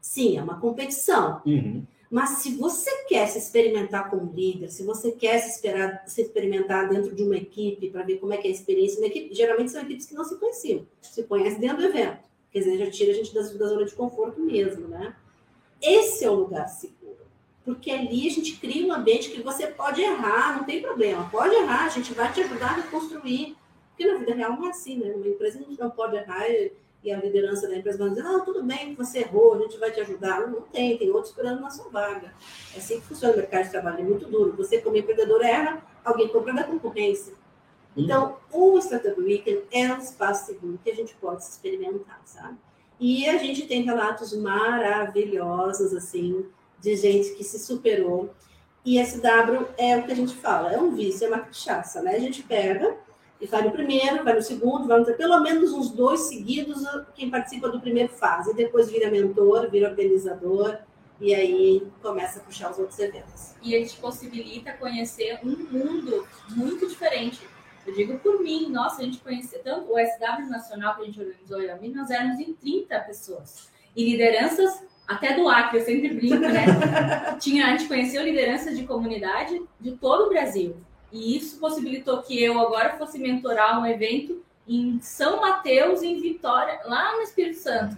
[0.02, 1.42] Sim, é uma competição.
[1.46, 1.86] Uhum.
[2.10, 6.90] Mas se você quer se experimentar como líder, se você quer se, esperar, se experimentar
[6.90, 9.72] dentro de uma equipe para ver como é que é a experiência, uma equipe, geralmente
[9.72, 12.20] são equipes que não se conheciam, se conhecem dentro do evento.
[12.52, 15.16] Quer dizer, já tira a gente da, da zona de conforto mesmo, né?
[15.82, 17.21] Esse é o lugar seguro.
[17.64, 21.30] Porque ali a gente cria um ambiente que você pode errar, não tem problema.
[21.30, 23.56] Pode errar, a gente vai te ajudar a reconstruir.
[23.90, 25.14] Porque na vida real não é assim, né?
[25.14, 26.48] Uma empresa a gente não pode errar
[27.04, 29.92] e a liderança da empresa vai dizer, não, tudo bem, você errou, a gente vai
[29.92, 30.48] te ajudar.
[30.48, 32.34] Não, tem, tem outros esperando na sua vaga.
[32.76, 34.54] É assim que funciona o mercado de trabalho, é muito duro.
[34.58, 37.34] Você, como empreendedor, erra, alguém compra da concorrência.
[37.98, 42.58] Então, o Startup Weekend é um espaço seguro que a gente pode se experimentar, sabe?
[43.00, 46.46] E a gente tem relatos maravilhosos, assim,
[46.82, 48.34] de gente que se superou.
[48.84, 52.16] E SW é o que a gente fala, é um vício, é uma cachaça, né?
[52.16, 52.98] A gente pega
[53.40, 56.84] e vai no primeiro, vai no segundo, vai no pelo menos uns dois seguidos
[57.16, 60.78] quem participa do primeiro fase, e depois vira mentor, vira organizador,
[61.20, 63.54] e aí começa a puxar os outros eventos.
[63.62, 67.48] E a gente possibilita conhecer um mundo muito diferente.
[67.86, 71.20] Eu digo por mim, nossa, a gente conheceu tanto o SW Nacional que a gente
[71.20, 73.70] organizou e mim, nós éramos em 30 pessoas.
[73.96, 76.66] E lideranças até do Acre, eu sempre brinco, né?
[77.40, 80.78] Tinha, a gente conheceu lideranças de comunidade de todo o Brasil.
[81.12, 86.80] E isso possibilitou que eu agora fosse mentorar um evento em São Mateus, em Vitória,
[86.86, 87.98] lá no Espírito Santo.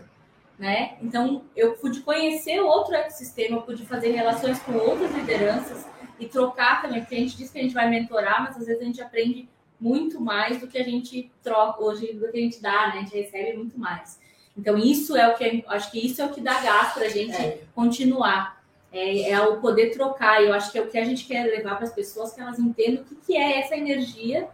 [0.57, 0.97] Né?
[1.01, 5.85] Então, eu pude conhecer outro ecossistema, pude fazer relações com outras lideranças
[6.19, 8.81] e trocar também, porque a gente diz que a gente vai mentorar, mas às vezes
[8.81, 9.49] a gente aprende
[9.79, 12.93] muito mais do que a gente troca hoje, do que a gente dá, né?
[12.93, 14.19] A gente recebe muito mais.
[14.57, 17.09] Então, isso é o que acho que isso é o que dá gás para a
[17.09, 17.61] gente é.
[17.73, 20.43] continuar é, é o poder trocar.
[20.43, 22.59] Eu acho que é o que a gente quer levar para as pessoas, que elas
[22.59, 24.47] entendam o que, que é essa energia,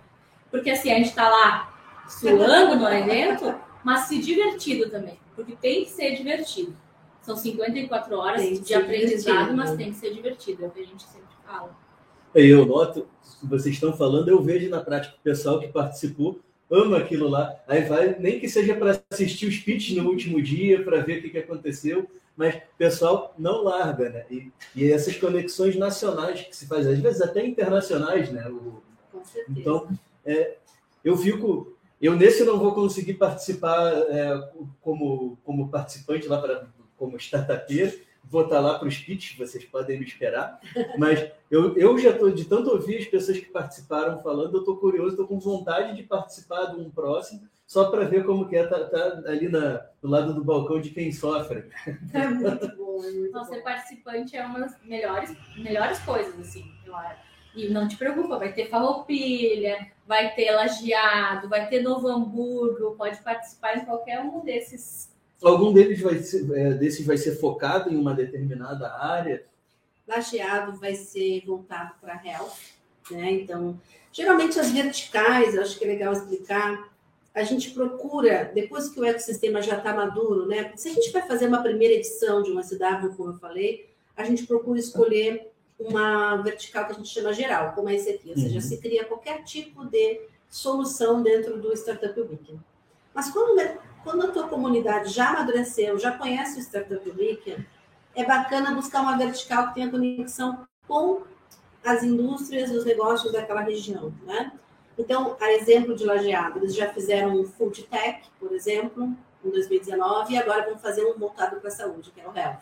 [0.49, 5.83] porque assim, a gente está lá suando no evento, mas se divertido também, porque tem
[5.83, 6.73] que ser divertido.
[7.21, 11.03] São 54 horas de aprendizado, mas tem que ser divertido, é o que a gente
[11.03, 11.77] sempre fala.
[12.33, 13.07] Eu noto,
[13.43, 16.39] vocês estão falando, eu vejo na prática o pessoal que participou
[16.71, 17.55] ama aquilo lá.
[17.67, 21.21] Aí vai, nem que seja para assistir os pitches no último dia, para ver o
[21.21, 24.25] que, que aconteceu, mas o pessoal não larga, né?
[24.29, 28.47] E, e, essas conexões nacionais que se faz, às vezes até internacionais, né?
[28.47, 28.81] O,
[29.49, 29.89] então,
[30.25, 30.57] é,
[31.03, 31.75] eu fico.
[32.01, 34.49] Eu nesse não vou conseguir participar é,
[34.81, 39.99] como, como participante lá para como startupeiro, vou estar lá para os pitches, vocês podem
[39.99, 40.59] me esperar.
[40.97, 44.77] Mas eu, eu já estou, de tanto ouvir as pessoas que participaram falando, eu estou
[44.77, 48.63] curioso, estou com vontade de participar de um próximo, só para ver como que é
[48.63, 51.65] estar tá, tá ali na, do lado do balcão de quem sofre.
[52.13, 52.99] É muito bom.
[52.99, 53.49] bom, é muito Então, bom.
[53.49, 57.29] ser participante é uma das melhores, melhores coisas, assim, eu acho.
[57.55, 63.21] E não te preocupa, vai ter farroupilha, vai ter lajeado, vai ter Novo Hamburgo, pode
[63.23, 65.08] participar em qualquer um desses.
[65.43, 69.45] Algum deles vai ser, é, desses vai ser focado em uma determinada área?
[70.07, 72.57] Lajeado vai ser voltado para health,
[73.11, 73.31] né?
[73.31, 73.79] Então,
[74.11, 76.89] geralmente as verticais, acho que é legal explicar.
[77.33, 80.73] A gente procura, depois que o ecossistema já está maduro, né?
[80.75, 84.23] Se a gente vai fazer uma primeira edição de uma SW, como eu falei, a
[84.25, 88.29] gente procura escolher uma vertical que a gente chama geral, como é esse aqui.
[88.31, 88.61] Ou seja, Uhum.
[88.61, 92.59] se cria qualquer tipo de solução dentro do Startup Weekend.
[93.13, 93.61] Mas quando,
[94.03, 97.67] quando a tua comunidade já amadureceu, já conhece o Startup Weekend,
[98.15, 101.21] é bacana buscar uma vertical que tenha conexão com
[101.83, 104.51] as indústrias os negócios daquela região, né?
[104.97, 110.33] Então, a exemplo de Lajeado, eles já fizeram um Food Tech, por exemplo, em 2019,
[110.33, 112.59] e agora vão fazer um voltado para a saúde, que é o Health.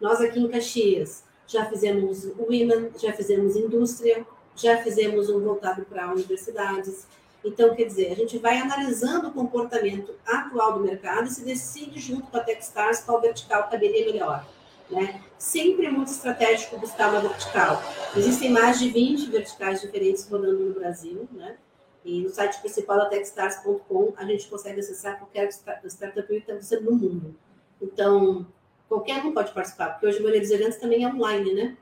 [0.00, 4.26] Nós aqui em Caxias já fizemos Women, já fizemos Indústria,
[4.56, 7.06] já fizemos um voltado para universidades.
[7.44, 11.98] Então, quer dizer, a gente vai analisando o comportamento atual do mercado e se decide
[12.00, 14.44] junto com a Techstars qual vertical caberia melhor.
[14.90, 15.22] Né?
[15.38, 17.80] Sempre é muito estratégico buscar uma vertical.
[18.16, 21.56] Existem mais de 20 verticais diferentes rodando no Brasil, né?
[22.04, 26.52] E no site principal da techstars.com a gente consegue acessar qualquer sta- startup que está
[26.52, 27.34] acontecendo no mundo.
[27.82, 28.46] Então,
[28.88, 31.76] qualquer um pode participar, porque hoje a maioria dos eventos também é online, né?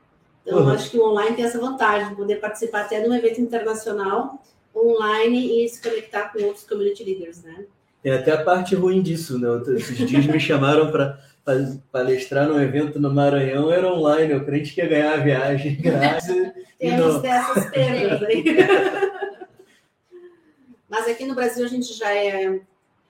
[0.45, 0.69] Então, Uhum.
[0.69, 4.41] acho que o online tem essa vantagem de poder participar até de um evento internacional
[4.85, 7.65] online e se conectar com outros community leaders, né?
[8.01, 9.47] Tem até a parte ruim disso, né?
[9.75, 11.19] Esses dias me chamaram para
[11.91, 14.33] palestrar num evento no Maranhão, era online.
[14.33, 16.27] Eu crente que ia ganhar a viagem grátis.
[16.77, 17.21] Temos não.
[17.21, 18.43] dessas perdas aí.
[20.89, 22.59] Mas aqui no Brasil a gente já é.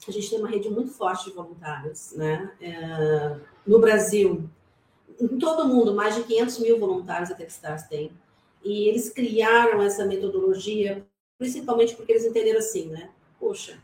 [0.07, 2.49] A gente tem uma rede muito forte de voluntários, né?
[2.61, 4.49] É, no Brasil,
[5.19, 8.11] em todo o mundo, mais de 500 mil voluntários a Techstars tem.
[8.63, 11.05] E eles criaram essa metodologia,
[11.37, 13.09] principalmente porque eles entenderam assim, né?
[13.39, 13.77] Poxa,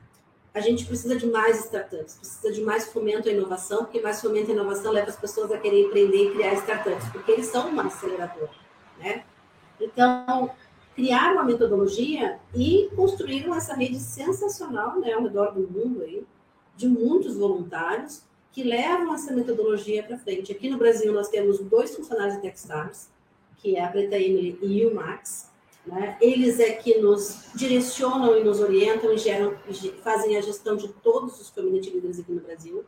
[0.53, 4.51] a gente precisa de mais startups, precisa de mais fomento à inovação, porque mais fomento
[4.51, 7.87] à inovação leva as pessoas a querer empreender e criar startups, porque eles são uma
[7.87, 8.51] aceleradora,
[8.99, 9.23] né?
[9.79, 10.51] Então,
[10.95, 16.23] criaram uma metodologia e construíram essa rede sensacional né, ao redor do mundo aí,
[16.75, 20.51] de muitos voluntários que levam essa metodologia para frente.
[20.51, 23.09] Aqui no Brasil nós temos dois funcionários da Techstars,
[23.57, 25.51] que é a Preta Emily e o Max.
[25.85, 26.17] Né?
[26.21, 29.57] Eles é que nos direcionam e nos orientam e geram,
[30.01, 32.85] fazem a gestão de todos os community leaders aqui no Brasil.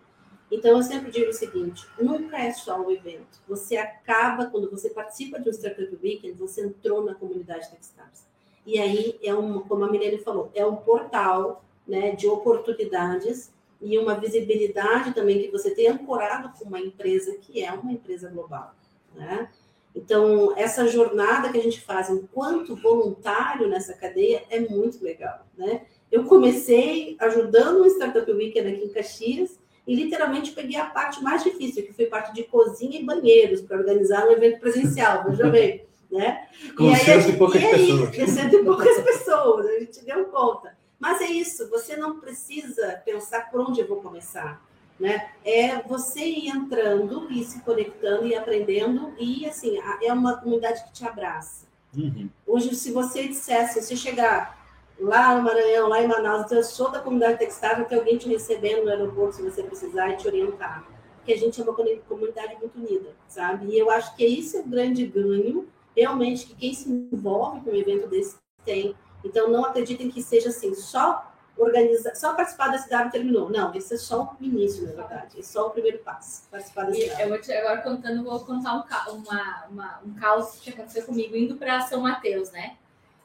[0.49, 3.41] Então, eu sempre digo o seguinte: nunca é só o evento.
[3.47, 8.25] Você acaba, quando você participa de um Startup Weekend, você entrou na comunidade Techstars.
[8.65, 13.97] E aí, é um, como a Milene falou, é um portal né, de oportunidades e
[13.97, 18.73] uma visibilidade também que você tem ancorado com uma empresa que é uma empresa global.
[19.13, 19.49] Né?
[19.95, 25.47] Então, essa jornada que a gente faz enquanto voluntário nessa cadeia é muito legal.
[25.57, 25.83] Né?
[26.11, 31.43] Eu comecei ajudando um Startup Weekend aqui em Caxias e literalmente peguei a parte mais
[31.43, 35.85] difícil, que foi parte de cozinha e banheiros, para organizar um evento presencial, veja bem.
[36.11, 36.47] Né?
[36.77, 38.15] Com aí, cento e poucas e aí, pessoas.
[38.15, 40.75] com cento e poucas pessoas, a gente deu conta.
[40.99, 44.64] Mas é isso, você não precisa pensar por onde eu vou começar.
[44.99, 45.29] Né?
[45.43, 50.93] É você ir entrando e se conectando e aprendendo, e assim, é uma comunidade que
[50.93, 51.65] te abraça.
[51.95, 52.29] Uhum.
[52.47, 54.65] Hoje, se você dissesse, se chegar
[54.97, 58.85] lá no Maranhão, lá em Manaus, eu sou da comunidade textil, tem alguém te recebendo
[58.85, 60.87] no aeroporto se você precisar e te orientar.
[61.17, 63.67] Porque a gente é uma comunidade muito unida, sabe?
[63.67, 67.71] E eu acho que esse é o grande ganho, realmente, que quem se envolve com
[67.71, 68.95] um evento desse tem.
[69.23, 73.49] Então, não acreditem que seja assim, só organizar, só participar da cidade terminou.
[73.49, 75.39] Não, esse é só o início, na verdade.
[75.39, 77.21] É só o primeiro passo, participar da cidade.
[77.21, 81.03] eu vou te, agora contando, vou contar um, ca- uma, uma- um caos que aconteceu
[81.05, 82.75] comigo indo para São Mateus, né?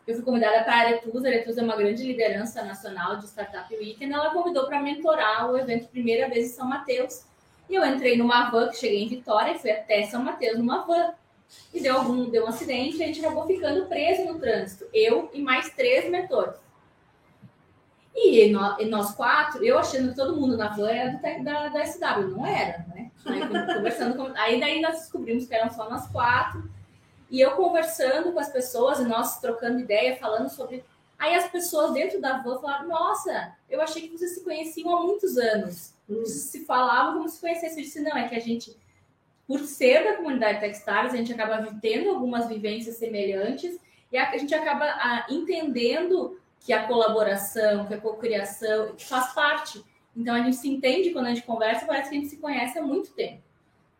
[0.07, 3.73] Eu fui convidada para a Aretus, a Aretus é uma grande liderança nacional de Startup
[3.75, 7.25] Weekend, ela convidou para mentorar o evento primeira vez em São Mateus.
[7.69, 10.85] E eu entrei numa van, que cheguei em Vitória, e fui até São Mateus numa
[10.85, 11.12] van.
[11.75, 14.87] E deu algum, deu um acidente, e a gente acabou ficando preso no trânsito.
[14.93, 16.55] Eu e mais três mentores.
[18.14, 21.87] E, e nós quatro, eu achando que todo mundo na van era do da, da
[21.87, 23.11] SW, não era, né?
[23.25, 26.68] Aí, con- conversando com, aí daí nós descobrimos que eram só nós quatro.
[27.31, 30.85] E eu conversando com as pessoas e nós trocando ideia, falando sobre.
[31.16, 35.03] Aí as pessoas dentro da van falaram: Nossa, eu achei que vocês se conheciam há
[35.03, 35.94] muitos anos.
[36.09, 36.25] Hum.
[36.25, 37.79] Se falavam como se conhecessem.
[37.79, 38.77] Eu disse: Não, é que a gente,
[39.46, 43.79] por ser da comunidade Techstars, a gente acaba tendo algumas vivências semelhantes
[44.11, 49.83] e a, a gente acaba ah, entendendo que a colaboração, que a cocriação faz parte.
[50.14, 52.79] Então a gente se entende quando a gente conversa, parece que a gente se conhece
[52.79, 53.42] há muito tempo.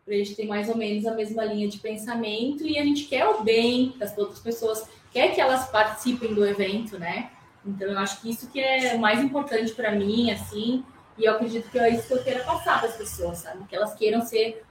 [0.07, 3.25] a gente tem mais ou menos a mesma linha de pensamento e a gente quer
[3.25, 7.31] o bem das outras pessoas, quer que elas participem do evento, né?
[7.65, 10.83] Então eu acho que isso que é mais importante para mim, assim,
[11.17, 13.65] e eu acredito que é isso que eu queira passar para as pessoas, sabe?
[13.67, 14.63] Que elas queiram ser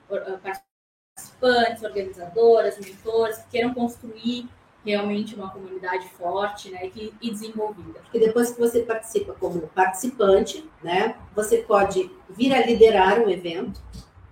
[0.42, 4.48] participantes, organizadoras, mentores, que queiram construir
[4.84, 8.00] realmente uma comunidade forte né, e, desenvolvida.
[8.12, 13.80] E depois que você participa como participante, né, você pode vir a liderar um evento,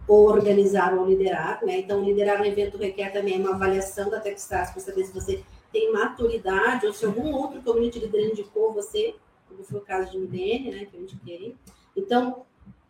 [0.08, 1.80] ou organizar ou liderar, né?
[1.80, 5.92] Então, liderar um evento requer também uma avaliação da Techstars para saber se você tem
[5.92, 9.14] maturidade ou se algum outro community leader indicou você,
[9.46, 11.56] como foi o caso de MDN, né, que eu indiquei.
[11.94, 12.46] Então,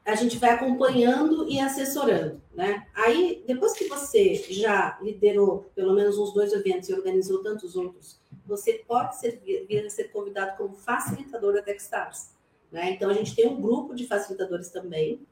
[0.08, 2.86] a gente vai acompanhando e assessorando, né?
[2.94, 8.18] Aí, depois que você já liderou pelo menos uns dois eventos e organizou tantos outros,
[8.46, 12.30] você pode ser, vir a ser convidado como facilitador da Techstars,
[12.72, 12.92] né?
[12.92, 15.26] Então, a gente tem um grupo de facilitadores também,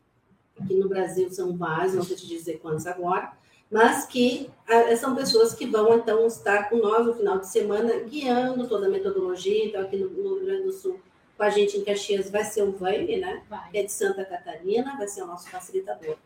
[0.60, 3.32] aqui no Brasil são vários, não sei te dizer quantos agora,
[3.70, 8.00] mas que ah, são pessoas que vão, então, estar com nós no final de semana,
[8.00, 11.00] guiando toda a metodologia, então, aqui no, no Rio Grande do Sul,
[11.36, 13.42] com a gente em Caxias vai ser o Vaine, né?
[13.48, 13.68] Vai.
[13.74, 16.16] É de Santa Catarina, vai ser o nosso facilitador.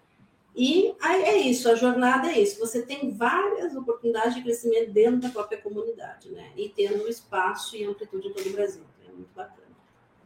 [0.55, 2.59] E aí é isso, a jornada é isso.
[2.59, 6.51] Você tem várias oportunidades de crescimento dentro da própria comunidade, né?
[6.57, 8.83] E tendo espaço e amplitude em todo o Brasil.
[9.07, 9.61] É muito bacana.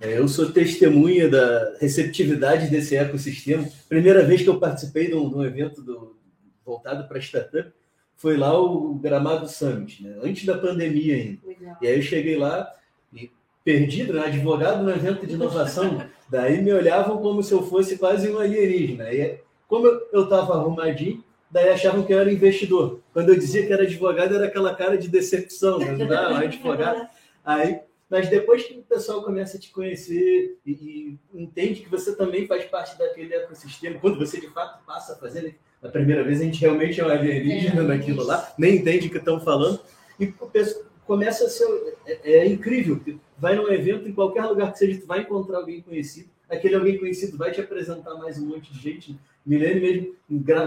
[0.01, 3.69] É, eu sou testemunha da receptividade desse ecossistema.
[3.89, 6.17] Primeira vez que eu participei de um, de um evento do,
[6.65, 7.73] voltado para startup
[8.17, 10.19] foi lá o Gramado Summit, né?
[10.23, 11.47] antes da pandemia ainda.
[11.47, 11.77] Legal.
[11.81, 12.73] E aí eu cheguei lá
[13.13, 13.31] e
[13.65, 14.27] perdido, né?
[14.27, 19.13] advogado no evento de inovação, daí me olhavam como se eu fosse quase um alienígena.
[19.13, 23.01] E como eu estava arrumadinho, daí achavam que eu era investidor.
[23.13, 25.93] Quando eu dizia que era advogado, era aquela cara de decepção, né?
[25.93, 27.09] não, não advogado.
[27.45, 32.15] Aí, mas depois que o pessoal começa a te conhecer e, e, entende que você
[32.15, 35.55] também faz parte daquele ecossistema, quando você de fato passa a fazer, né?
[35.83, 39.11] a primeira vez a gente realmente é um alienígena é, naquilo lá, nem entende o
[39.11, 39.81] que estão falando,
[40.19, 41.97] e o pessoal começa a ser.
[42.07, 43.01] É, é, incrível.
[43.39, 46.29] Vai num evento, em qualquer lugar que seja, tu vai encontrar alguém conhecido.
[46.49, 49.19] Aquele alguém conhecido vai te apresentar mais um monte de gente.
[49.45, 50.15] Milene mesmo,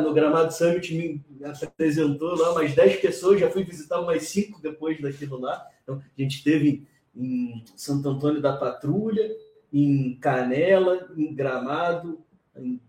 [0.04, 1.24] no Gramado Summit, me
[1.64, 5.66] apresentou lá umas 10 pessoas, já fui visitar umas 5 depois daquilo lá.
[5.82, 9.36] Então, a gente teve em Santo Antônio da Patrulha,
[9.74, 12.20] em Canela, em Gramado,
[12.56, 12.80] em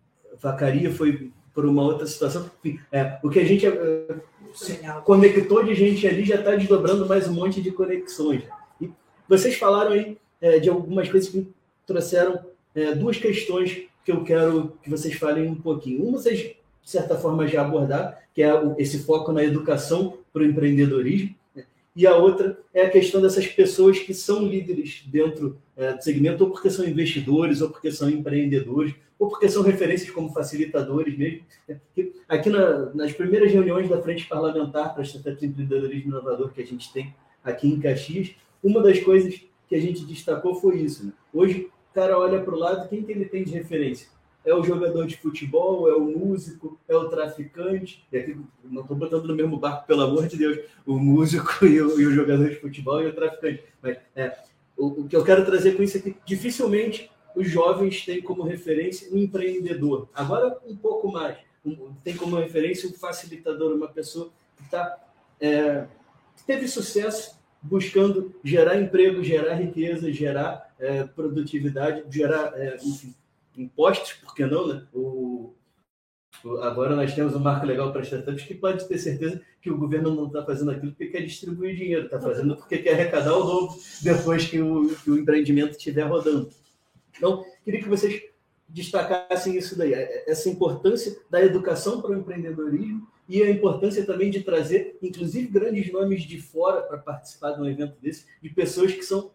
[0.40, 2.48] Vacaria foi por uma outra situação.
[2.92, 4.20] É, o que a gente é,
[5.04, 8.42] conectou de gente ali já está desdobrando mais um monte de conexões.
[8.80, 8.90] E
[9.28, 11.46] vocês falaram aí é, de algumas coisas que
[11.86, 12.40] trouxeram
[12.74, 16.02] é, duas questões que eu quero que vocês falem um pouquinho.
[16.04, 20.46] Uma vocês, de certa forma, já abordaram, que é esse foco na educação para o
[20.46, 21.34] empreendedorismo.
[21.54, 21.64] Né?
[21.94, 26.44] E a outra é a questão dessas pessoas que são líderes dentro é, do segmento,
[26.44, 31.42] ou porque são investidores, ou porque são empreendedores, ou porque são referências como facilitadores mesmo.
[32.28, 36.92] Aqui na, nas primeiras reuniões da Frente Parlamentar para Startups Empreendedorismo Inovador que a gente
[36.92, 41.06] tem aqui em Caxias, uma das coisas que a gente destacou foi isso.
[41.06, 41.12] Né?
[41.32, 44.08] Hoje, o cara olha para o lado, quem que ele tem de referência?
[44.44, 48.06] É o jogador de futebol, é o músico, é o traficante.
[48.10, 51.80] E aqui não estou botando no mesmo barco, pelo amor de Deus, o músico e
[51.80, 53.64] o, e o jogador de futebol e o traficante.
[53.82, 54.38] Mas é,
[54.76, 58.42] o, o que eu quero trazer com isso é que dificilmente os jovens têm como
[58.42, 60.08] referência um empreendedor.
[60.12, 61.38] Agora, um pouco mais.
[61.64, 64.98] Um, tem como referência um facilitador, uma pessoa que tá,
[65.40, 65.86] é,
[66.46, 73.14] teve sucesso buscando gerar emprego, gerar riqueza, gerar é, produtividade, gerar é, enfim,
[73.56, 74.86] impostos, por que não, né?
[74.92, 75.54] O,
[76.62, 80.14] Agora nós temos um marco legal para startups que pode ter certeza que o governo
[80.14, 83.76] não está fazendo aquilo porque quer distribuir dinheiro, está fazendo porque quer arrecadar o dobro
[84.02, 86.48] depois que o, que o empreendimento estiver rodando.
[87.18, 88.22] Então, queria que vocês
[88.66, 89.92] destacassem isso daí,
[90.26, 95.92] essa importância da educação para o empreendedorismo e a importância também de trazer, inclusive, grandes
[95.92, 99.30] nomes de fora para participar de um evento desse, de pessoas que são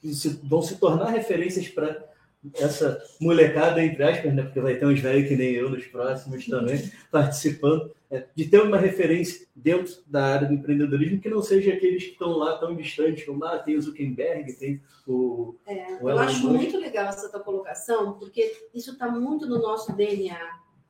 [0.00, 0.12] que
[0.42, 2.06] vão se tornar referências para
[2.54, 4.42] essa molecada, entre aspas, né?
[4.42, 8.60] porque vai ter uns velhos que nem eu nos próximos também, participando, é, de ter
[8.60, 12.74] uma referência dentro da área do empreendedorismo que não seja aqueles que estão lá tão
[12.76, 15.54] distantes, como ah, tem o Zuckerberg, tem o.
[15.66, 19.94] É, o eu acho muito legal essa tua colocação, porque isso está muito no nosso
[19.96, 20.38] DNA,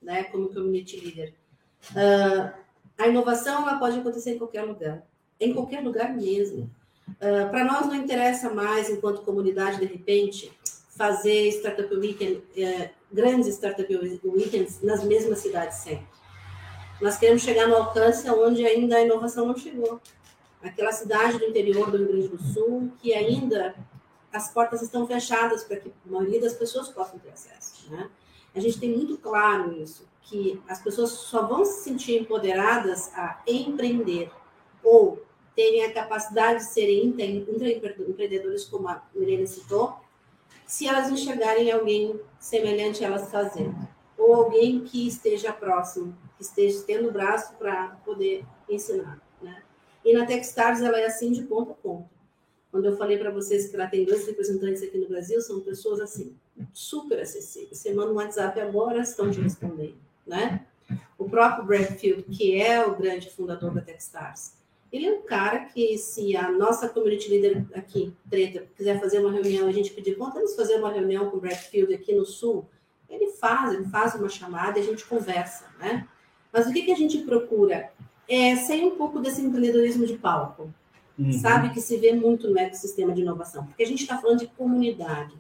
[0.02, 1.32] né, como community leader.
[1.90, 2.52] Uh,
[2.98, 5.07] a inovação ela pode acontecer em qualquer lugar,
[5.38, 6.70] em qualquer lugar mesmo.
[7.09, 10.50] Uh, Para nós não interessa mais, enquanto comunidade, de repente,
[10.97, 13.88] fazer Startup Weekend, é, grandes Startup
[14.24, 16.07] Weekends nas mesmas cidades sempre.
[17.01, 20.01] Nós queremos chegar no alcance onde ainda a inovação não chegou.
[20.62, 23.74] Aquela cidade do interior do Rio Grande do Sul, que ainda
[24.32, 27.90] as portas estão fechadas para que a maioria das pessoas possam ter acesso.
[27.90, 28.09] Né?
[28.55, 33.42] a gente tem muito claro isso, que as pessoas só vão se sentir empoderadas a
[33.47, 34.30] empreender
[34.82, 35.22] ou
[35.57, 39.97] terem a capacidade de serem empreendedores, como a Mirena citou,
[40.75, 43.77] se elas enxergarem alguém semelhante a elas fazendo,
[44.18, 49.22] ou alguém que esteja próximo, que esteja tendo o braço para poder ensinar.
[49.41, 49.62] Né?
[50.05, 52.09] E na Techstars ela é assim de ponto a ponto.
[52.72, 56.01] Quando eu falei para vocês que ela tem dois representantes aqui no Brasil, são pessoas
[56.01, 56.35] assim,
[56.72, 57.79] super acessíveis.
[57.79, 59.95] Você manda um WhatsApp agora, estão te respondendo,
[60.27, 60.66] né?
[61.16, 64.55] O próprio Bradfield, que é o grande fundador da Techstars,
[64.97, 69.32] ele é um cara que, se a nossa community leader aqui, Treta, quiser fazer uma
[69.32, 72.64] reunião, a gente pedir, vamos fazer uma reunião com o Bradfield aqui no Sul,
[73.09, 76.07] ele faz, ele faz uma chamada e a gente conversa, né?
[76.53, 77.90] Mas o que, que a gente procura?
[78.28, 80.72] É sair um pouco desse empreendedorismo de palco,
[81.18, 81.32] uhum.
[81.32, 81.70] sabe?
[81.70, 85.34] Que se vê muito no ecossistema de inovação, porque a gente está falando de comunidade.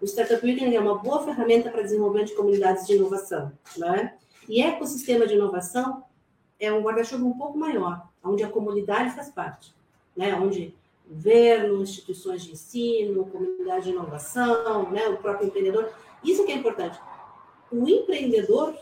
[0.00, 4.14] O Startup Weekend é uma boa ferramenta para desenvolvimento de comunidades de inovação, né?
[4.48, 6.02] E ecossistema de inovação
[6.58, 9.74] é um guarda-chuva um pouco maior, onde a comunidade faz parte,
[10.16, 10.34] né?
[10.34, 10.74] Onde
[11.08, 15.06] governo, instituições de ensino, comunidade de inovação, né?
[15.08, 15.90] O próprio empreendedor.
[16.24, 16.98] Isso que é importante.
[17.70, 18.74] O empreendedor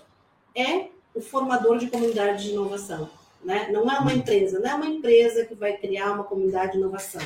[0.55, 3.09] é o formador de comunidade de inovação.
[3.43, 3.69] Né?
[3.71, 7.21] Não é uma empresa, não é uma empresa que vai criar uma comunidade de inovação.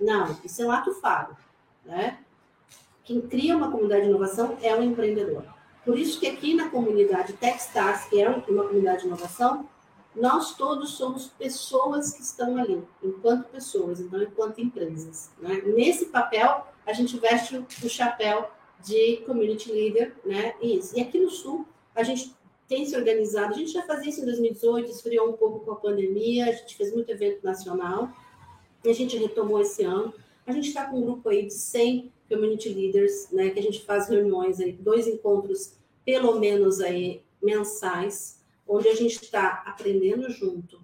[0.00, 1.36] Não, isso é um ato falho.
[1.84, 2.18] Né?
[3.04, 5.44] Quem cria uma comunidade de inovação é o empreendedor.
[5.84, 9.68] Por isso que aqui na comunidade Techstars, que é uma comunidade de inovação,
[10.14, 15.30] nós todos somos pessoas que estão ali, enquanto pessoas, não enquanto empresas.
[15.38, 15.62] Né?
[15.66, 18.50] Nesse papel, a gente veste o chapéu
[18.84, 20.54] de community leader, né?
[20.60, 20.96] Isso.
[20.96, 22.34] E aqui no Sul, a gente
[22.66, 23.54] tem se organizado.
[23.54, 26.76] A gente já fazia isso em 2018, esfriou um pouco com a pandemia, a gente
[26.76, 28.10] fez muito evento nacional,
[28.84, 30.14] a gente retomou esse ano.
[30.46, 33.82] A gente está com um grupo aí de 100 community leaders, né, que a gente
[33.82, 35.74] faz reuniões aí, dois encontros
[36.04, 40.80] pelo menos aí mensais, onde a gente está aprendendo junto,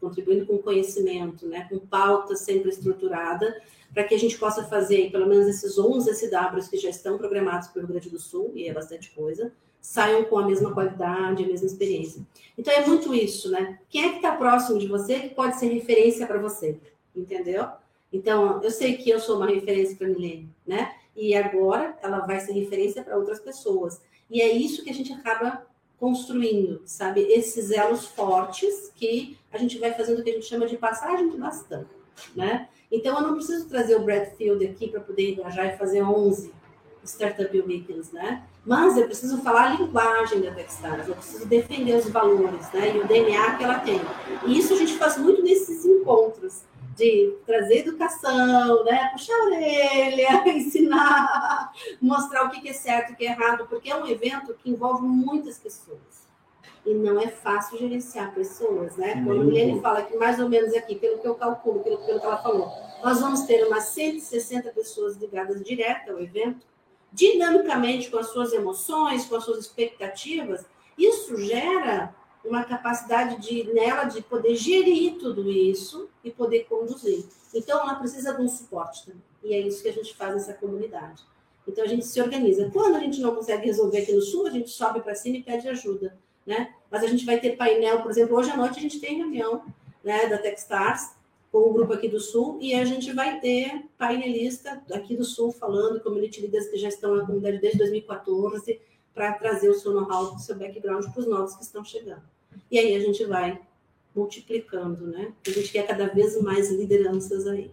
[0.00, 3.60] contribuindo com conhecimento, né, com pauta sempre estruturada,
[3.92, 7.68] para que a gente possa fazer pelo menos esses 11 SWs que já estão programados
[7.68, 11.44] para o Rio Grande do Sul, e é bastante coisa, saiam com a mesma qualidade,
[11.44, 12.26] a mesma experiência.
[12.56, 13.78] Então é muito isso, né?
[13.88, 16.78] Quem é que está próximo de você que pode ser referência para você,
[17.14, 17.66] entendeu?
[18.12, 20.94] Então, eu sei que eu sou uma referência para a Milene, né?
[21.14, 24.00] E agora ela vai ser referência para outras pessoas.
[24.30, 25.66] E é isso que a gente acaba
[25.98, 27.20] construindo, sabe?
[27.22, 31.28] Esses elos fortes que a gente vai fazendo o que a gente chama de passagem
[31.28, 31.84] de bastão,
[32.34, 32.68] né?
[32.90, 36.52] Então, eu não preciso trazer o Bradfield aqui para poder engajar e fazer 11
[37.08, 38.44] Startup Weekends, né?
[38.64, 42.94] Mas eu preciso falar a linguagem da Techstars, eu preciso defender os valores, né?
[42.96, 44.00] E o DNA que ela tem.
[44.46, 46.62] E isso a gente faz muito nesses encontros,
[46.98, 49.08] de trazer educação, né?
[49.12, 51.72] Puxar a orelha, ensinar,
[52.02, 54.70] mostrar o que é certo e o que é errado, porque é um evento que
[54.70, 56.26] envolve muitas pessoas.
[56.84, 59.22] E não é fácil gerenciar pessoas, né?
[59.24, 62.18] Quando a Milene fala que mais ou menos aqui, pelo que eu calculo, pelo, pelo
[62.18, 62.68] que ela falou,
[63.02, 66.66] nós vamos ter umas 160 pessoas ligadas direto ao evento,
[67.12, 70.64] dinamicamente com as suas emoções, com as suas expectativas,
[70.96, 77.24] isso gera uma capacidade de nela de poder gerir tudo isso e poder conduzir.
[77.54, 79.22] Então ela precisa de um suporte também.
[79.42, 81.22] E é isso que a gente faz nessa comunidade.
[81.66, 82.70] Então a gente se organiza.
[82.70, 85.42] Quando a gente não consegue resolver aqui no sul, a gente sobe para cima e
[85.42, 86.16] pede ajuda,
[86.46, 86.74] né?
[86.90, 89.62] Mas a gente vai ter painel, por exemplo, hoje à noite a gente tem reunião,
[90.02, 91.10] né, da Techstars
[91.52, 95.50] com o grupo aqui do Sul, e a gente vai ter painelista aqui do Sul
[95.50, 98.80] falando, community leaders que já estão na comunidade desde 2014,
[99.18, 102.22] para trazer o seu know-how, o seu background para os novos que estão chegando.
[102.70, 103.60] E aí a gente vai
[104.14, 105.32] multiplicando, né?
[105.44, 107.72] A gente quer cada vez mais lideranças aí.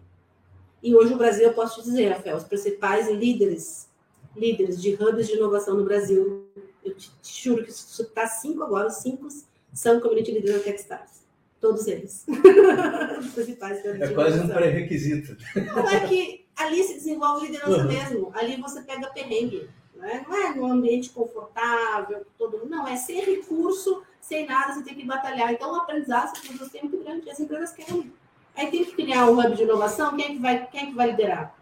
[0.81, 3.87] E hoje o Brasil, eu posso te dizer, Rafael, os principais líderes,
[4.35, 6.47] líderes de hubs de inovação no Brasil,
[6.83, 9.27] eu te, te juro que está cinco agora, os cinco
[9.71, 11.25] são community leaders da Techstars.
[11.61, 12.25] Todos eles.
[13.19, 15.35] Os principais É quase um pré-requisito.
[15.55, 17.87] Não é que ali se desenvolve liderança uhum.
[17.87, 18.31] mesmo.
[18.35, 19.67] Ali você pega perrengue.
[19.95, 20.25] Né?
[20.27, 22.69] Não é num ambiente confortável, todo mundo.
[22.69, 25.51] Não, é sem recurso, sem nada, você tem que batalhar.
[25.53, 28.13] Então, o aprendizado as pessoas têm muito grande, as empresas querem.
[28.55, 30.95] Aí tem que criar um hub de inovação, quem é que vai, quem é que
[30.95, 31.55] vai liderar?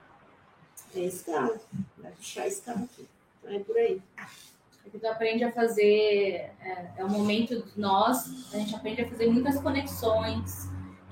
[0.96, 1.60] É esse cara.
[1.98, 3.08] Vai puxar esse cara aqui.
[3.40, 4.02] Então, é por aí
[4.94, 9.10] que tu aprende a fazer, é, é o momento de nós, a gente aprende a
[9.10, 10.70] fazer muitas conexões,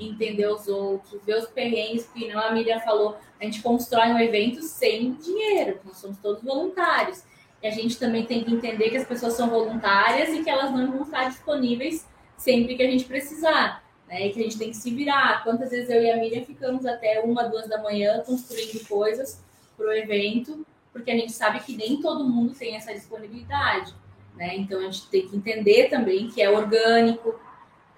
[0.10, 4.20] entender os outros, ver os perrengues, porque não a Miriam falou, a gente constrói um
[4.20, 7.24] evento sem dinheiro, nós somos todos voluntários.
[7.62, 10.72] E a gente também tem que entender que as pessoas são voluntárias e que elas
[10.72, 13.84] não vão estar disponíveis sempre que a gente precisar.
[14.08, 14.28] Né?
[14.28, 15.44] E que a gente tem que se virar.
[15.44, 19.44] Quantas vezes eu e a Miriam ficamos até uma, duas da manhã construindo coisas
[19.78, 23.94] para o evento porque a gente sabe que nem todo mundo tem essa disponibilidade.
[24.36, 24.56] Né?
[24.58, 27.40] Então a gente tem que entender também que é orgânico,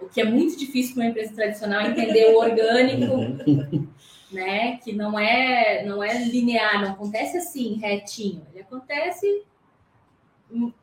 [0.06, 3.88] o que é muito difícil para uma empresa tradicional é entender o orgânico,
[4.32, 4.78] né?
[4.78, 8.46] Que não é não é linear, não acontece assim, retinho.
[8.54, 9.44] Ele acontece
[10.50, 10.74] no,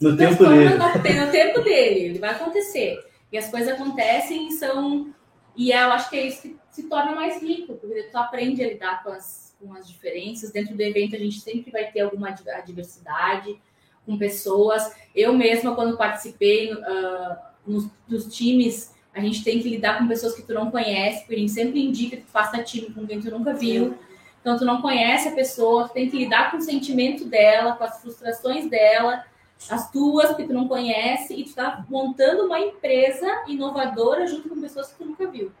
[0.00, 0.76] no tempo dele.
[0.76, 2.98] No tempo dele, ele vai acontecer.
[3.32, 5.12] E as coisas acontecem e são
[5.56, 8.68] e eu acho que é isso que se torna mais rico, porque tu aprende a
[8.68, 10.52] lidar com as, com as diferenças.
[10.52, 12.30] Dentro do evento a gente sempre vai ter alguma
[12.64, 13.60] diversidade
[14.06, 14.94] com pessoas.
[15.14, 17.36] Eu mesma, quando participei uh,
[17.66, 21.34] nos, dos times, a gente tem que lidar com pessoas que tu não conhece, porque
[21.34, 23.94] a gente sempre indica que tu faça time com quem tu nunca viu.
[24.40, 27.84] Então, tu não conhece a pessoa, tu tem que lidar com o sentimento dela, com
[27.84, 29.24] as frustrações dela,
[29.68, 34.60] as tuas que tu não conhece, e tu tá montando uma empresa inovadora junto com
[34.60, 35.52] pessoas que tu nunca viu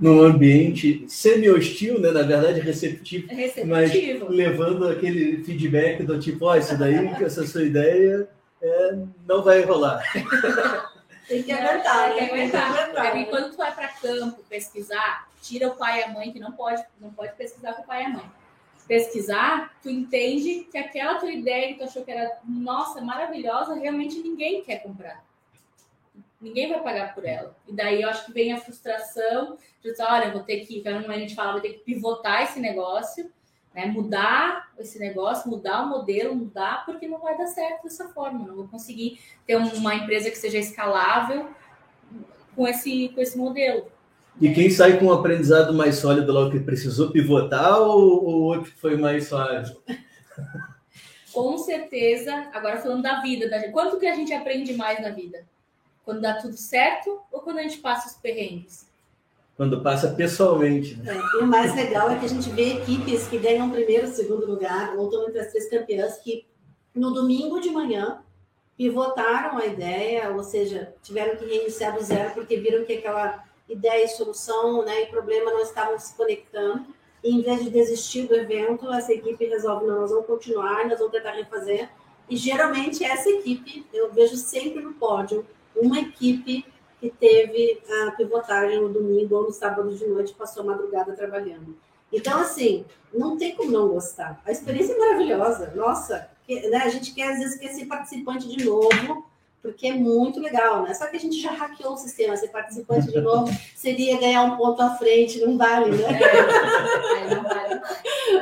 [0.00, 2.10] num ambiente semi-hostil, né?
[2.10, 3.92] Na verdade, receptivo, receptivo, mas
[4.28, 8.28] levando aquele feedback do tipo, ó, oh, isso daí, essa sua ideia
[8.66, 10.02] é, não vai rolar.
[11.28, 12.92] Tem que aguentar, tem que aguentar.
[12.92, 16.52] Porque quando tu vai para campo pesquisar, tira o pai e a mãe, que não
[16.52, 18.30] pode, não pode pesquisar com o pai e a mãe.
[18.86, 24.20] Pesquisar, tu entende que aquela tua ideia que tu achou que era, nossa, maravilhosa, realmente
[24.20, 25.26] ninguém quer comprar
[26.40, 27.56] ninguém vai pagar por ela.
[27.66, 31.10] E daí eu acho que vem a frustração de dizer, olha, vou ter que, como
[31.10, 33.30] a gente fala, vou ter que pivotar esse negócio,
[33.76, 33.86] né?
[33.86, 38.46] mudar esse negócio, mudar o modelo, mudar, porque não vai dar certo dessa forma.
[38.46, 41.46] Não vou conseguir ter uma empresa que seja escalável
[42.56, 43.86] com esse, com esse modelo.
[44.40, 48.72] E quem sai com um aprendizado mais sólido logo que precisou pivotar ou o outro
[48.76, 49.76] foi mais suave?
[51.32, 53.70] com certeza, agora falando da vida, da...
[53.70, 55.44] quanto que a gente aprende mais na vida?
[56.02, 58.85] Quando dá tudo certo ou quando a gente passa os perrengues?
[59.56, 60.96] Quando passa pessoalmente.
[60.96, 61.16] Né?
[61.16, 64.46] É, e o mais legal é que a gente vê equipes que ganham primeiro, segundo
[64.46, 66.46] lugar, ou estão entre as três campeãs, que
[66.94, 68.22] no domingo de manhã
[68.76, 74.04] pivotaram a ideia, ou seja, tiveram que reiniciar do zero porque viram que aquela ideia
[74.04, 76.86] e solução né, e problema não estavam se conectando.
[77.24, 80.98] E em vez de desistir do evento, essa equipe resolve, não, nós vamos continuar, nós
[80.98, 81.88] vamos tentar refazer.
[82.28, 86.64] E geralmente essa equipe, eu vejo sempre no pódio, uma equipe
[87.00, 91.76] que teve a pivotagem no domingo ou no sábado de noite, passou a madrugada trabalhando.
[92.12, 94.40] Então, assim, não tem como não gostar.
[94.46, 95.72] A experiência é maravilhosa.
[95.74, 99.26] Nossa, que, né, a gente quer, às vezes, quer ser participante de novo,
[99.60, 100.94] porque é muito legal, né?
[100.94, 102.36] Só que a gente já hackeou o sistema.
[102.36, 106.04] Ser participante de novo seria ganhar um ponto à frente, não vale, né?
[106.04, 107.80] É, aí não vale.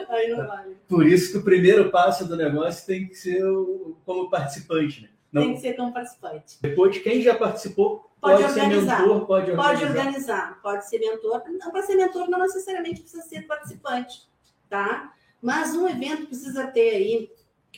[0.09, 0.77] Aí não vale.
[0.87, 5.09] Por isso que o primeiro passo do negócio tem que ser o, como participante, né?
[5.35, 5.43] Não.
[5.43, 6.59] Tem que ser como participante.
[6.63, 9.57] Depois, quem já participou pode, pode ser mentor, pode organizar.
[9.57, 11.43] Pode organizar, pode ser mentor.
[11.49, 14.29] Não, para ser mentor não necessariamente precisa ser participante,
[14.71, 15.13] tá?
[15.43, 17.31] Mas um evento precisa ter aí,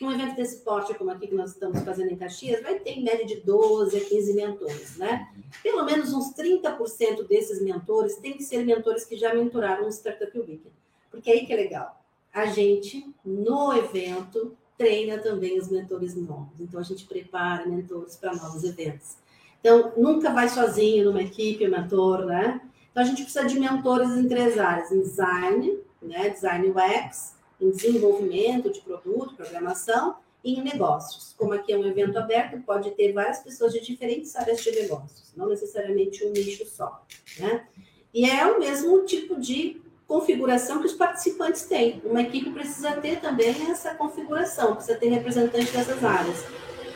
[0.02, 3.02] um evento desse porte como aqui que nós estamos fazendo em Caxias, vai ter em
[3.02, 5.26] média de 12 a 15 mentores, né?
[5.62, 10.38] Pelo menos uns 30% desses mentores têm que ser mentores que já mentoraram o Startup
[10.38, 10.70] Weekend.
[11.10, 12.04] Porque aí que é legal.
[12.34, 16.60] A gente, no evento, treina também os mentores novos.
[16.60, 19.16] Então, a gente prepara mentores para novos eventos.
[19.60, 22.60] Então, nunca vai sozinho numa equipe, mentor, né?
[22.90, 26.30] Então, a gente precisa de mentores em três áreas: em design, né?
[26.30, 31.34] design UX, em desenvolvimento de produto, programação e em negócios.
[31.36, 35.32] Como aqui é um evento aberto, pode ter várias pessoas de diferentes áreas de negócios,
[35.36, 37.04] não necessariamente um nicho só,
[37.40, 37.66] né?
[38.14, 42.00] E é o mesmo tipo de configuração que os participantes têm.
[42.04, 46.44] Uma equipe precisa ter também essa configuração, precisa ter representantes dessas áreas.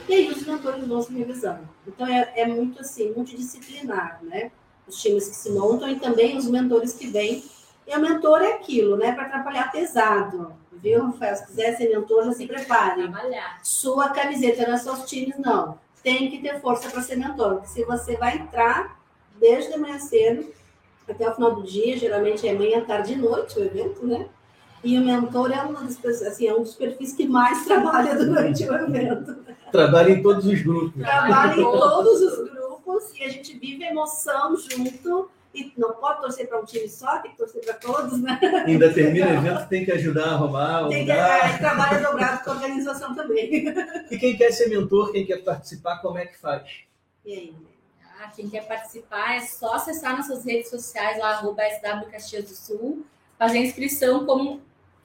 [0.09, 1.69] E aí os mentores vão se revisando.
[1.87, 4.51] Então é, é muito assim, multidisciplinar, né?
[4.87, 7.45] Os times que se montam e também os mentores que vêm.
[7.87, 9.13] E o mentor é aquilo, né?
[9.13, 10.53] Para trabalhar pesado.
[10.73, 11.37] Viu, Rafael?
[11.37, 13.03] Se quiser ser mentor, já se prepare.
[13.03, 13.61] Trabalhar.
[13.63, 15.79] Sua camiseta não é só os times, não.
[16.03, 17.57] Tem que ter força para ser mentor.
[17.57, 18.99] Porque se você vai entrar
[19.39, 20.51] desde amanhã cedo,
[21.11, 24.29] até o final do dia, geralmente é manhã, tarde e noite o evento, né?
[24.83, 28.65] E o mentor é, uma das, assim, é um dos perfis que mais trabalha durante
[28.65, 29.37] o evento.
[29.71, 31.03] Trabalha em todos os grupos.
[31.03, 35.31] Trabalha em todos os grupos e a gente vive emoção junto.
[35.53, 38.39] E não pode torcer para um time só, tem que torcer para todos, né?
[38.65, 40.89] Ainda termina o evento, tem que ajudar a arrumar.
[40.89, 43.67] Tem que, é, trabalha dobrado com a organização também.
[44.09, 46.63] E quem quer ser mentor, quem quer participar, como é que faz?
[47.25, 47.55] E aí?
[48.29, 53.07] Quem quer participar é só acessar nossas redes sociais lá, arroba SW Caxias do Sul,
[53.39, 54.61] fazer inscrição como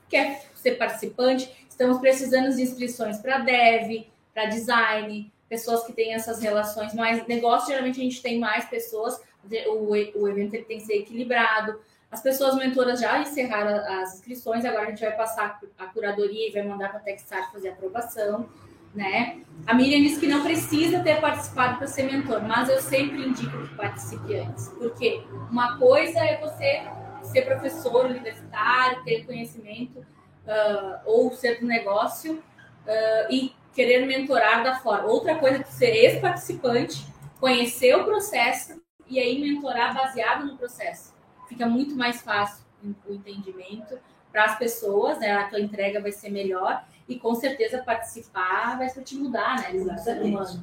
[0.10, 1.68] quer ser participante.
[1.70, 7.26] Estamos precisando de inscrições para dev, para design, pessoas que têm essas relações mais.
[7.28, 9.20] Negócio, geralmente a gente tem mais pessoas,
[9.68, 11.80] o, o evento tem que ser equilibrado.
[12.10, 16.52] As pessoas mentoras já encerraram as inscrições, agora a gente vai passar a curadoria e
[16.52, 18.48] vai mandar para a Techstart fazer a aprovação.
[18.96, 19.42] Né?
[19.68, 23.68] A Miriam disse que não precisa ter participado para ser mentor, mas eu sempre indico
[23.68, 25.22] que participe antes, porque
[25.52, 26.84] uma coisa é você
[27.24, 34.76] ser professor universitário, ter conhecimento uh, ou ser do negócio uh, e querer mentorar da
[34.76, 35.06] fora.
[35.06, 37.06] Outra coisa é ser ex-participante,
[37.40, 41.14] conhecer o processo e aí mentorar baseado no processo.
[41.50, 42.64] Fica muito mais fácil
[43.08, 44.00] o entendimento
[44.32, 45.32] para as pessoas, né?
[45.32, 49.76] A tua entrega vai ser melhor e com certeza participar vai te mudar, né?
[49.76, 50.60] Exatamente.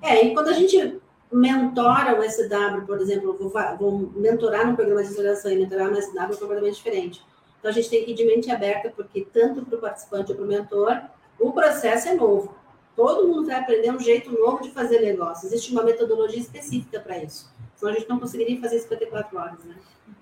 [0.00, 1.00] É, e quando a gente
[1.30, 6.00] mentora o SW, por exemplo, vou, vou mentorar no programa de aceleração e mentorar no
[6.00, 7.24] SW é completamente diferente.
[7.58, 10.36] Então a gente tem que ir de mente aberta, porque tanto para o participante ou
[10.36, 11.02] para o mentor,
[11.38, 12.54] o processo é novo.
[12.96, 15.46] Todo mundo vai aprender um jeito novo de fazer negócio.
[15.46, 17.51] Existe uma metodologia específica para isso.
[17.82, 19.74] Senão a gente não conseguiria fazer 54 horas, né?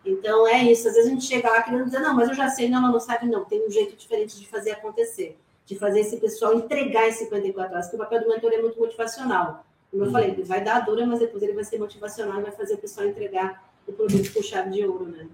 [0.03, 0.89] Então é isso.
[0.89, 2.91] Às vezes a gente chega lá querendo dizer, não, mas eu já sei, não, ela
[2.91, 3.45] não sabe, não.
[3.45, 7.87] Tem um jeito diferente de fazer acontecer, de fazer esse pessoal entregar em 54 horas,
[7.87, 9.67] porque o papel do mentor é muito motivacional.
[9.91, 10.13] Como eu uhum.
[10.13, 12.79] falei, ele vai dar dura, mas depois ele vai ser motivacional e vai fazer o
[12.79, 15.29] pessoal entregar o produto com chave de ouro, né?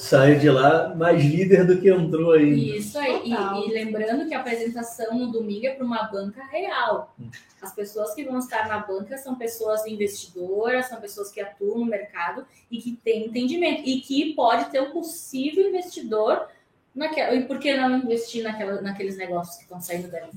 [0.00, 2.78] Sai de lá mais líder do que entrou aí.
[2.78, 3.20] Isso aí.
[3.22, 7.14] E, e, lembrando que a apresentação no domingo é para uma banca real.
[7.20, 7.28] Hum.
[7.60, 11.84] As pessoas que vão estar na banca são pessoas investidoras, são pessoas que atuam no
[11.84, 13.82] mercado e que têm entendimento.
[13.84, 16.48] E que pode ter um possível investidor
[16.94, 17.34] naquela.
[17.34, 20.30] E por que não investir naquela, naqueles negócios que estão saindo dali?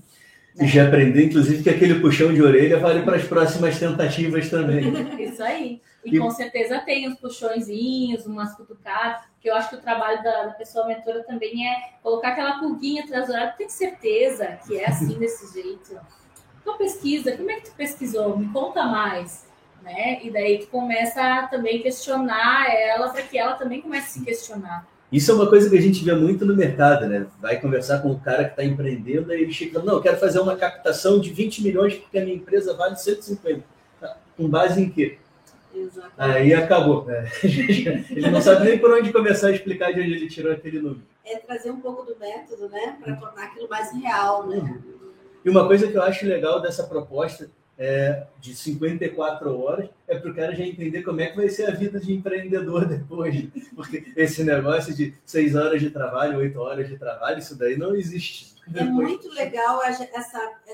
[0.59, 4.91] E já aprender, inclusive, que aquele puxão de orelha vale para as próximas tentativas também.
[5.23, 5.81] Isso aí.
[6.05, 10.21] E, e, com certeza tem os puxõezinhos, umas cutucadas, que eu acho que o trabalho
[10.23, 14.77] da, da pessoa mentora também é colocar aquela pulguinha atrás do olhar, tem certeza que
[14.77, 15.99] é assim, desse jeito.
[16.61, 18.37] Então pesquisa, como é que tu pesquisou?
[18.37, 19.45] Me conta mais.
[19.81, 20.23] Né?
[20.23, 24.25] E daí tu começa a também questionar ela para que ela também comece a se
[24.25, 24.87] questionar.
[25.11, 27.27] Isso é uma coisa que a gente vê muito no mercado, né?
[27.39, 30.39] Vai conversar com o cara que está empreendendo e ele chega, não, eu quero fazer
[30.39, 33.63] uma captação de 20 milhões porque a minha empresa vale 150.
[34.01, 35.19] Tá, com base em quê?
[35.73, 36.37] Exatamente.
[36.37, 37.05] Aí acabou.
[37.05, 37.29] Né?
[37.43, 41.01] ele não sabe nem por onde começar a explicar de onde ele tirou aquele número.
[41.25, 42.97] É trazer um pouco do método, né?
[43.01, 44.57] Para tornar aquilo mais real, né?
[44.57, 44.81] Uhum.
[45.43, 50.31] E uma coisa que eu acho legal dessa proposta é, de 54 horas é para
[50.31, 53.47] o cara já entender como é que vai ser a vida de empreendedor depois.
[53.75, 57.95] Porque esse negócio de 6 horas de trabalho, 8 horas de trabalho, isso daí não
[57.95, 58.53] existe.
[58.73, 60.07] É muito legal essa,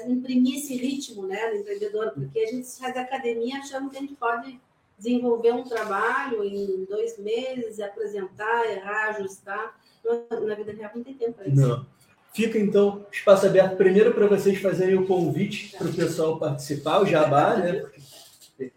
[0.07, 4.01] imprimir esse ritmo né, no empreendedor, porque a gente sai da academia achando que a
[4.01, 4.59] gente pode
[4.99, 9.79] desenvolver um trabalho em dois meses, apresentar, errar, ajustar.
[10.45, 11.67] Na vida real não tem tempo para isso.
[11.67, 11.85] Não.
[12.33, 17.05] Fica então espaço aberto primeiro para vocês fazerem o convite para o pessoal participar, o
[17.05, 17.85] jabá, né?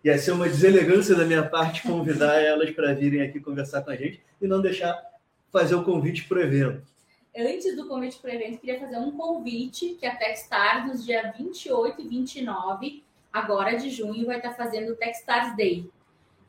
[0.02, 3.96] Ia ser uma deselegância da minha parte convidar elas para virem aqui conversar com a
[3.96, 4.96] gente e não deixar
[5.50, 6.82] fazer o convite para o evento.
[7.36, 11.36] Antes do convite para o evento, queria fazer um convite que a Techstars, nos dias
[11.36, 13.02] 28 e 29,
[13.32, 15.90] agora de junho, vai estar fazendo o Techstars Day,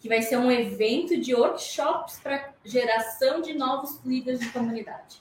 [0.04, 5.20] que vai ser um evento de workshops para geração de novos líderes de comunidade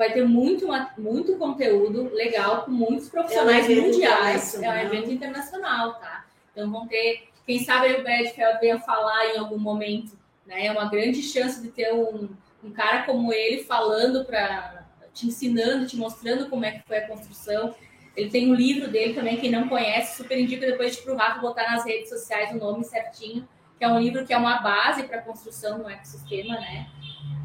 [0.00, 4.54] vai ter muito, muito conteúdo legal com muitos profissionais é um mundiais.
[4.54, 6.24] É um evento internacional, tá?
[6.50, 10.66] Então vão ter, quem sabe o Bradfeld venha falar em algum momento, né?
[10.66, 12.30] É uma grande chance de ter um,
[12.64, 17.06] um cara como ele falando para te ensinando, te mostrando como é que foi a
[17.06, 17.74] construção.
[18.16, 21.42] Ele tem um livro dele também, quem não conhece, super indica depois de pro Rato
[21.42, 23.46] botar nas redes sociais o nome certinho,
[23.80, 26.86] que é um livro que é uma base para a construção do ecossistema, né?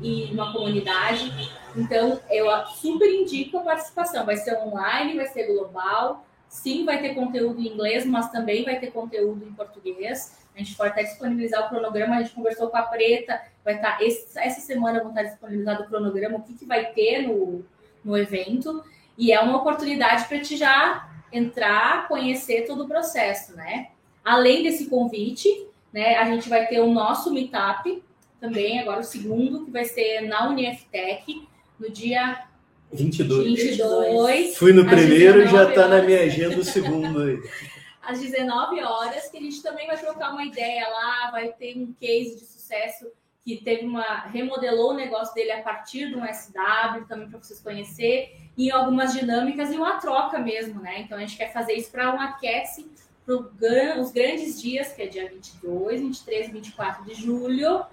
[0.01, 1.31] e uma comunidade.
[1.75, 4.25] Então, eu super indico a participação.
[4.25, 6.25] Vai ser online, vai ser global.
[6.49, 10.37] Sim, vai ter conteúdo em inglês, mas também vai ter conteúdo em português.
[10.53, 12.17] A gente pode até disponibilizar o cronograma.
[12.17, 13.41] A gente conversou com a Preta.
[13.63, 17.21] Vai estar tá, essa semana vão estar disponibilizado o cronograma, o que, que vai ter
[17.21, 17.63] no,
[18.03, 18.83] no evento.
[19.17, 23.87] E é uma oportunidade para te já entrar, conhecer todo o processo, né?
[24.23, 25.49] Além desse convite,
[25.95, 28.03] né, a gente vai ter o nosso meetup,
[28.37, 31.47] também, agora o segundo, que vai ser na Uniftec,
[31.79, 32.45] no dia
[32.91, 33.45] 22.
[33.45, 37.39] 22 Fui no primeiro e já está na minha agenda o segundo aí.
[38.03, 41.93] Às 19 horas, que a gente também vai trocar uma ideia lá, vai ter um
[41.93, 43.07] case de sucesso
[43.45, 47.61] que teve uma remodelou o negócio dele a partir de um SW, também para vocês
[47.61, 50.99] conhecer, e algumas dinâmicas e uma troca mesmo, né?
[50.99, 52.85] Então a gente quer fazer isso para um aquece
[53.25, 57.83] para os grandes dias, que é dia 22, 23 e 24 de julho,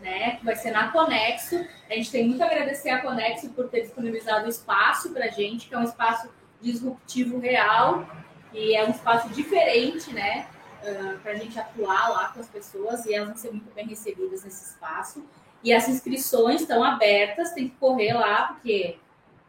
[0.00, 0.36] né?
[0.36, 1.64] Que vai ser na Conexo.
[1.90, 5.28] A gente tem muito a agradecer a Conexo por ter disponibilizado o espaço para a
[5.28, 6.28] gente, que é um espaço
[6.60, 8.08] disruptivo real
[8.52, 10.46] e é um espaço diferente, né?
[10.82, 13.86] Uh, para a gente atuar lá com as pessoas e elas vão ser muito bem
[13.86, 15.24] recebidas nesse espaço.
[15.62, 18.98] E as inscrições estão abertas, tem que correr lá, porque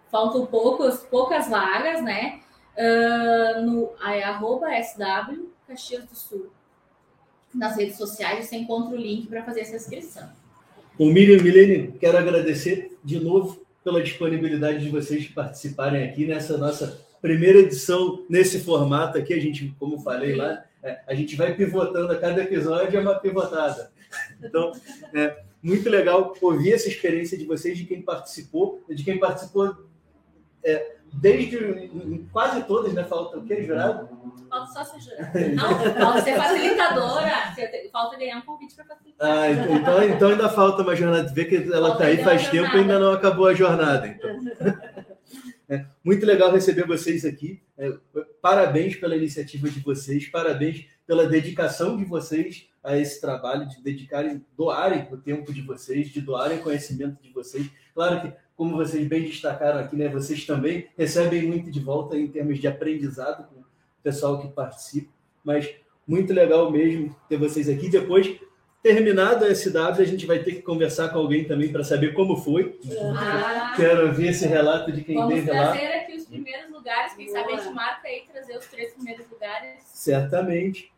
[0.09, 2.39] faltam poucos, poucas vagas, né?
[2.77, 6.51] Uh, no é, arroba SW Caxias do Sul.
[7.53, 10.29] Nas redes sociais você encontra o link para fazer essa inscrição.
[10.97, 17.01] O Miriam Milene, quero agradecer de novo pela disponibilidade de vocês participarem aqui nessa nossa
[17.21, 19.33] primeira edição nesse formato aqui.
[19.33, 23.15] A gente, como falei lá, é, a gente vai pivotando a cada episódio, é uma
[23.15, 23.91] pivotada.
[24.41, 24.71] Então,
[25.13, 29.75] é muito legal ouvir essa experiência de vocês, de quem participou, de quem participou
[30.63, 33.03] é, desde quase todas, né?
[33.03, 34.09] Falta o quê, jurado?
[34.49, 35.55] Falta só ser jurado.
[35.55, 37.31] Não, falta ser facilitadora.
[37.91, 39.27] Falta ganhar um convite para facilitar.
[39.27, 41.31] Ah, então, então, então ainda falta uma jornada.
[41.33, 44.07] Vê que ela está aí faz tempo e ainda não acabou a jornada.
[44.07, 44.39] Então.
[45.67, 47.59] É, muito legal receber vocês aqui.
[47.75, 47.91] É,
[48.39, 54.45] parabéns pela iniciativa de vocês, parabéns pela dedicação de vocês a esse trabalho, de dedicarem,
[54.55, 57.67] doarem o tempo de vocês, de doarem conhecimento de vocês.
[57.95, 62.27] Claro que como vocês bem destacaram aqui, né, vocês também recebem muito de volta em
[62.27, 63.65] termos de aprendizado com o
[64.01, 65.11] pessoal que participa,
[65.43, 65.69] mas
[66.07, 67.89] muito legal mesmo ter vocês aqui.
[67.89, 68.39] Depois,
[68.81, 72.37] terminado a SW, a gente vai ter que conversar com alguém também para saber como
[72.37, 72.79] foi.
[73.17, 75.65] Ah, Quero ver esse relato de quem vamos teve lá.
[75.65, 77.39] Vamos trazer aqui os primeiros lugares, quem Boa.
[77.39, 79.81] sabe a gente marca aí trazer os três primeiros lugares.
[79.85, 80.93] Certamente.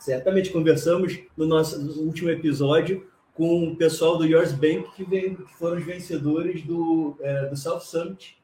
[0.00, 5.78] Certamente conversamos no nosso último episódio com o pessoal do Yours Bank, que, que foram
[5.78, 8.36] os vencedores do, é, do South Summit,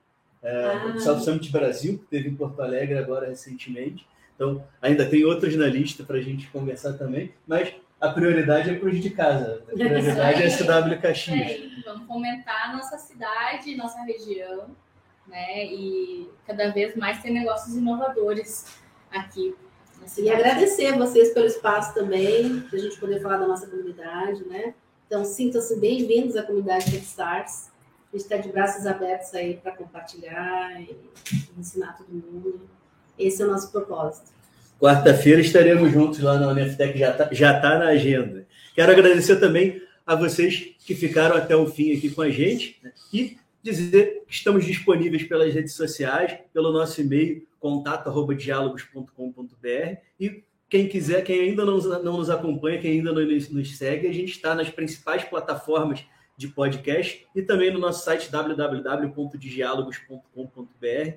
[0.43, 0.89] é, ah.
[0.89, 4.07] do South Summit Brasil, que teve em Porto Alegre agora recentemente.
[4.34, 8.74] Então, ainda tem outros na lista para a gente conversar também, mas a prioridade é
[8.74, 9.62] para os de casa.
[9.68, 11.51] A prioridade é a SW Caxias.
[11.51, 14.70] É, vamos fomentar a nossa cidade, nossa região,
[15.26, 15.66] né?
[15.66, 18.78] E cada vez mais ter negócios inovadores
[19.11, 19.55] aqui.
[20.16, 24.44] E agradecer a vocês pelo espaço também, para a gente poder falar da nossa comunidade,
[24.44, 24.74] né?
[25.06, 27.68] Então, sintam-se bem-vindos à comunidade Techstars.
[28.12, 30.96] A gente está de braços abertos aí para compartilhar e
[31.59, 32.61] ensinar todo mundo.
[33.18, 34.30] Esse é o nosso propósito.
[34.80, 38.46] Quarta-feira estaremos juntos lá na Unftec, já está já tá na agenda.
[38.74, 42.92] Quero agradecer também a vocês que ficaram até o fim aqui com a gente né?
[43.12, 51.22] e dizer que estamos disponíveis pelas redes sociais, pelo nosso e-mail, contato@dialogos.com.br e quem quiser,
[51.22, 54.68] quem ainda não, não nos acompanha, quem ainda não nos segue, a gente está nas
[54.68, 56.04] principais plataformas
[56.36, 61.12] de podcast e também no nosso site www.dialogos.com.br.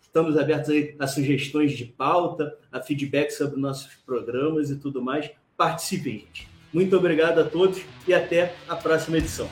[0.00, 5.30] Estamos abertos a sugestões de pauta, a feedback sobre nossos programas e tudo mais.
[5.56, 6.48] Participem, gente.
[6.72, 9.48] Muito obrigado a todos e até a próxima edição.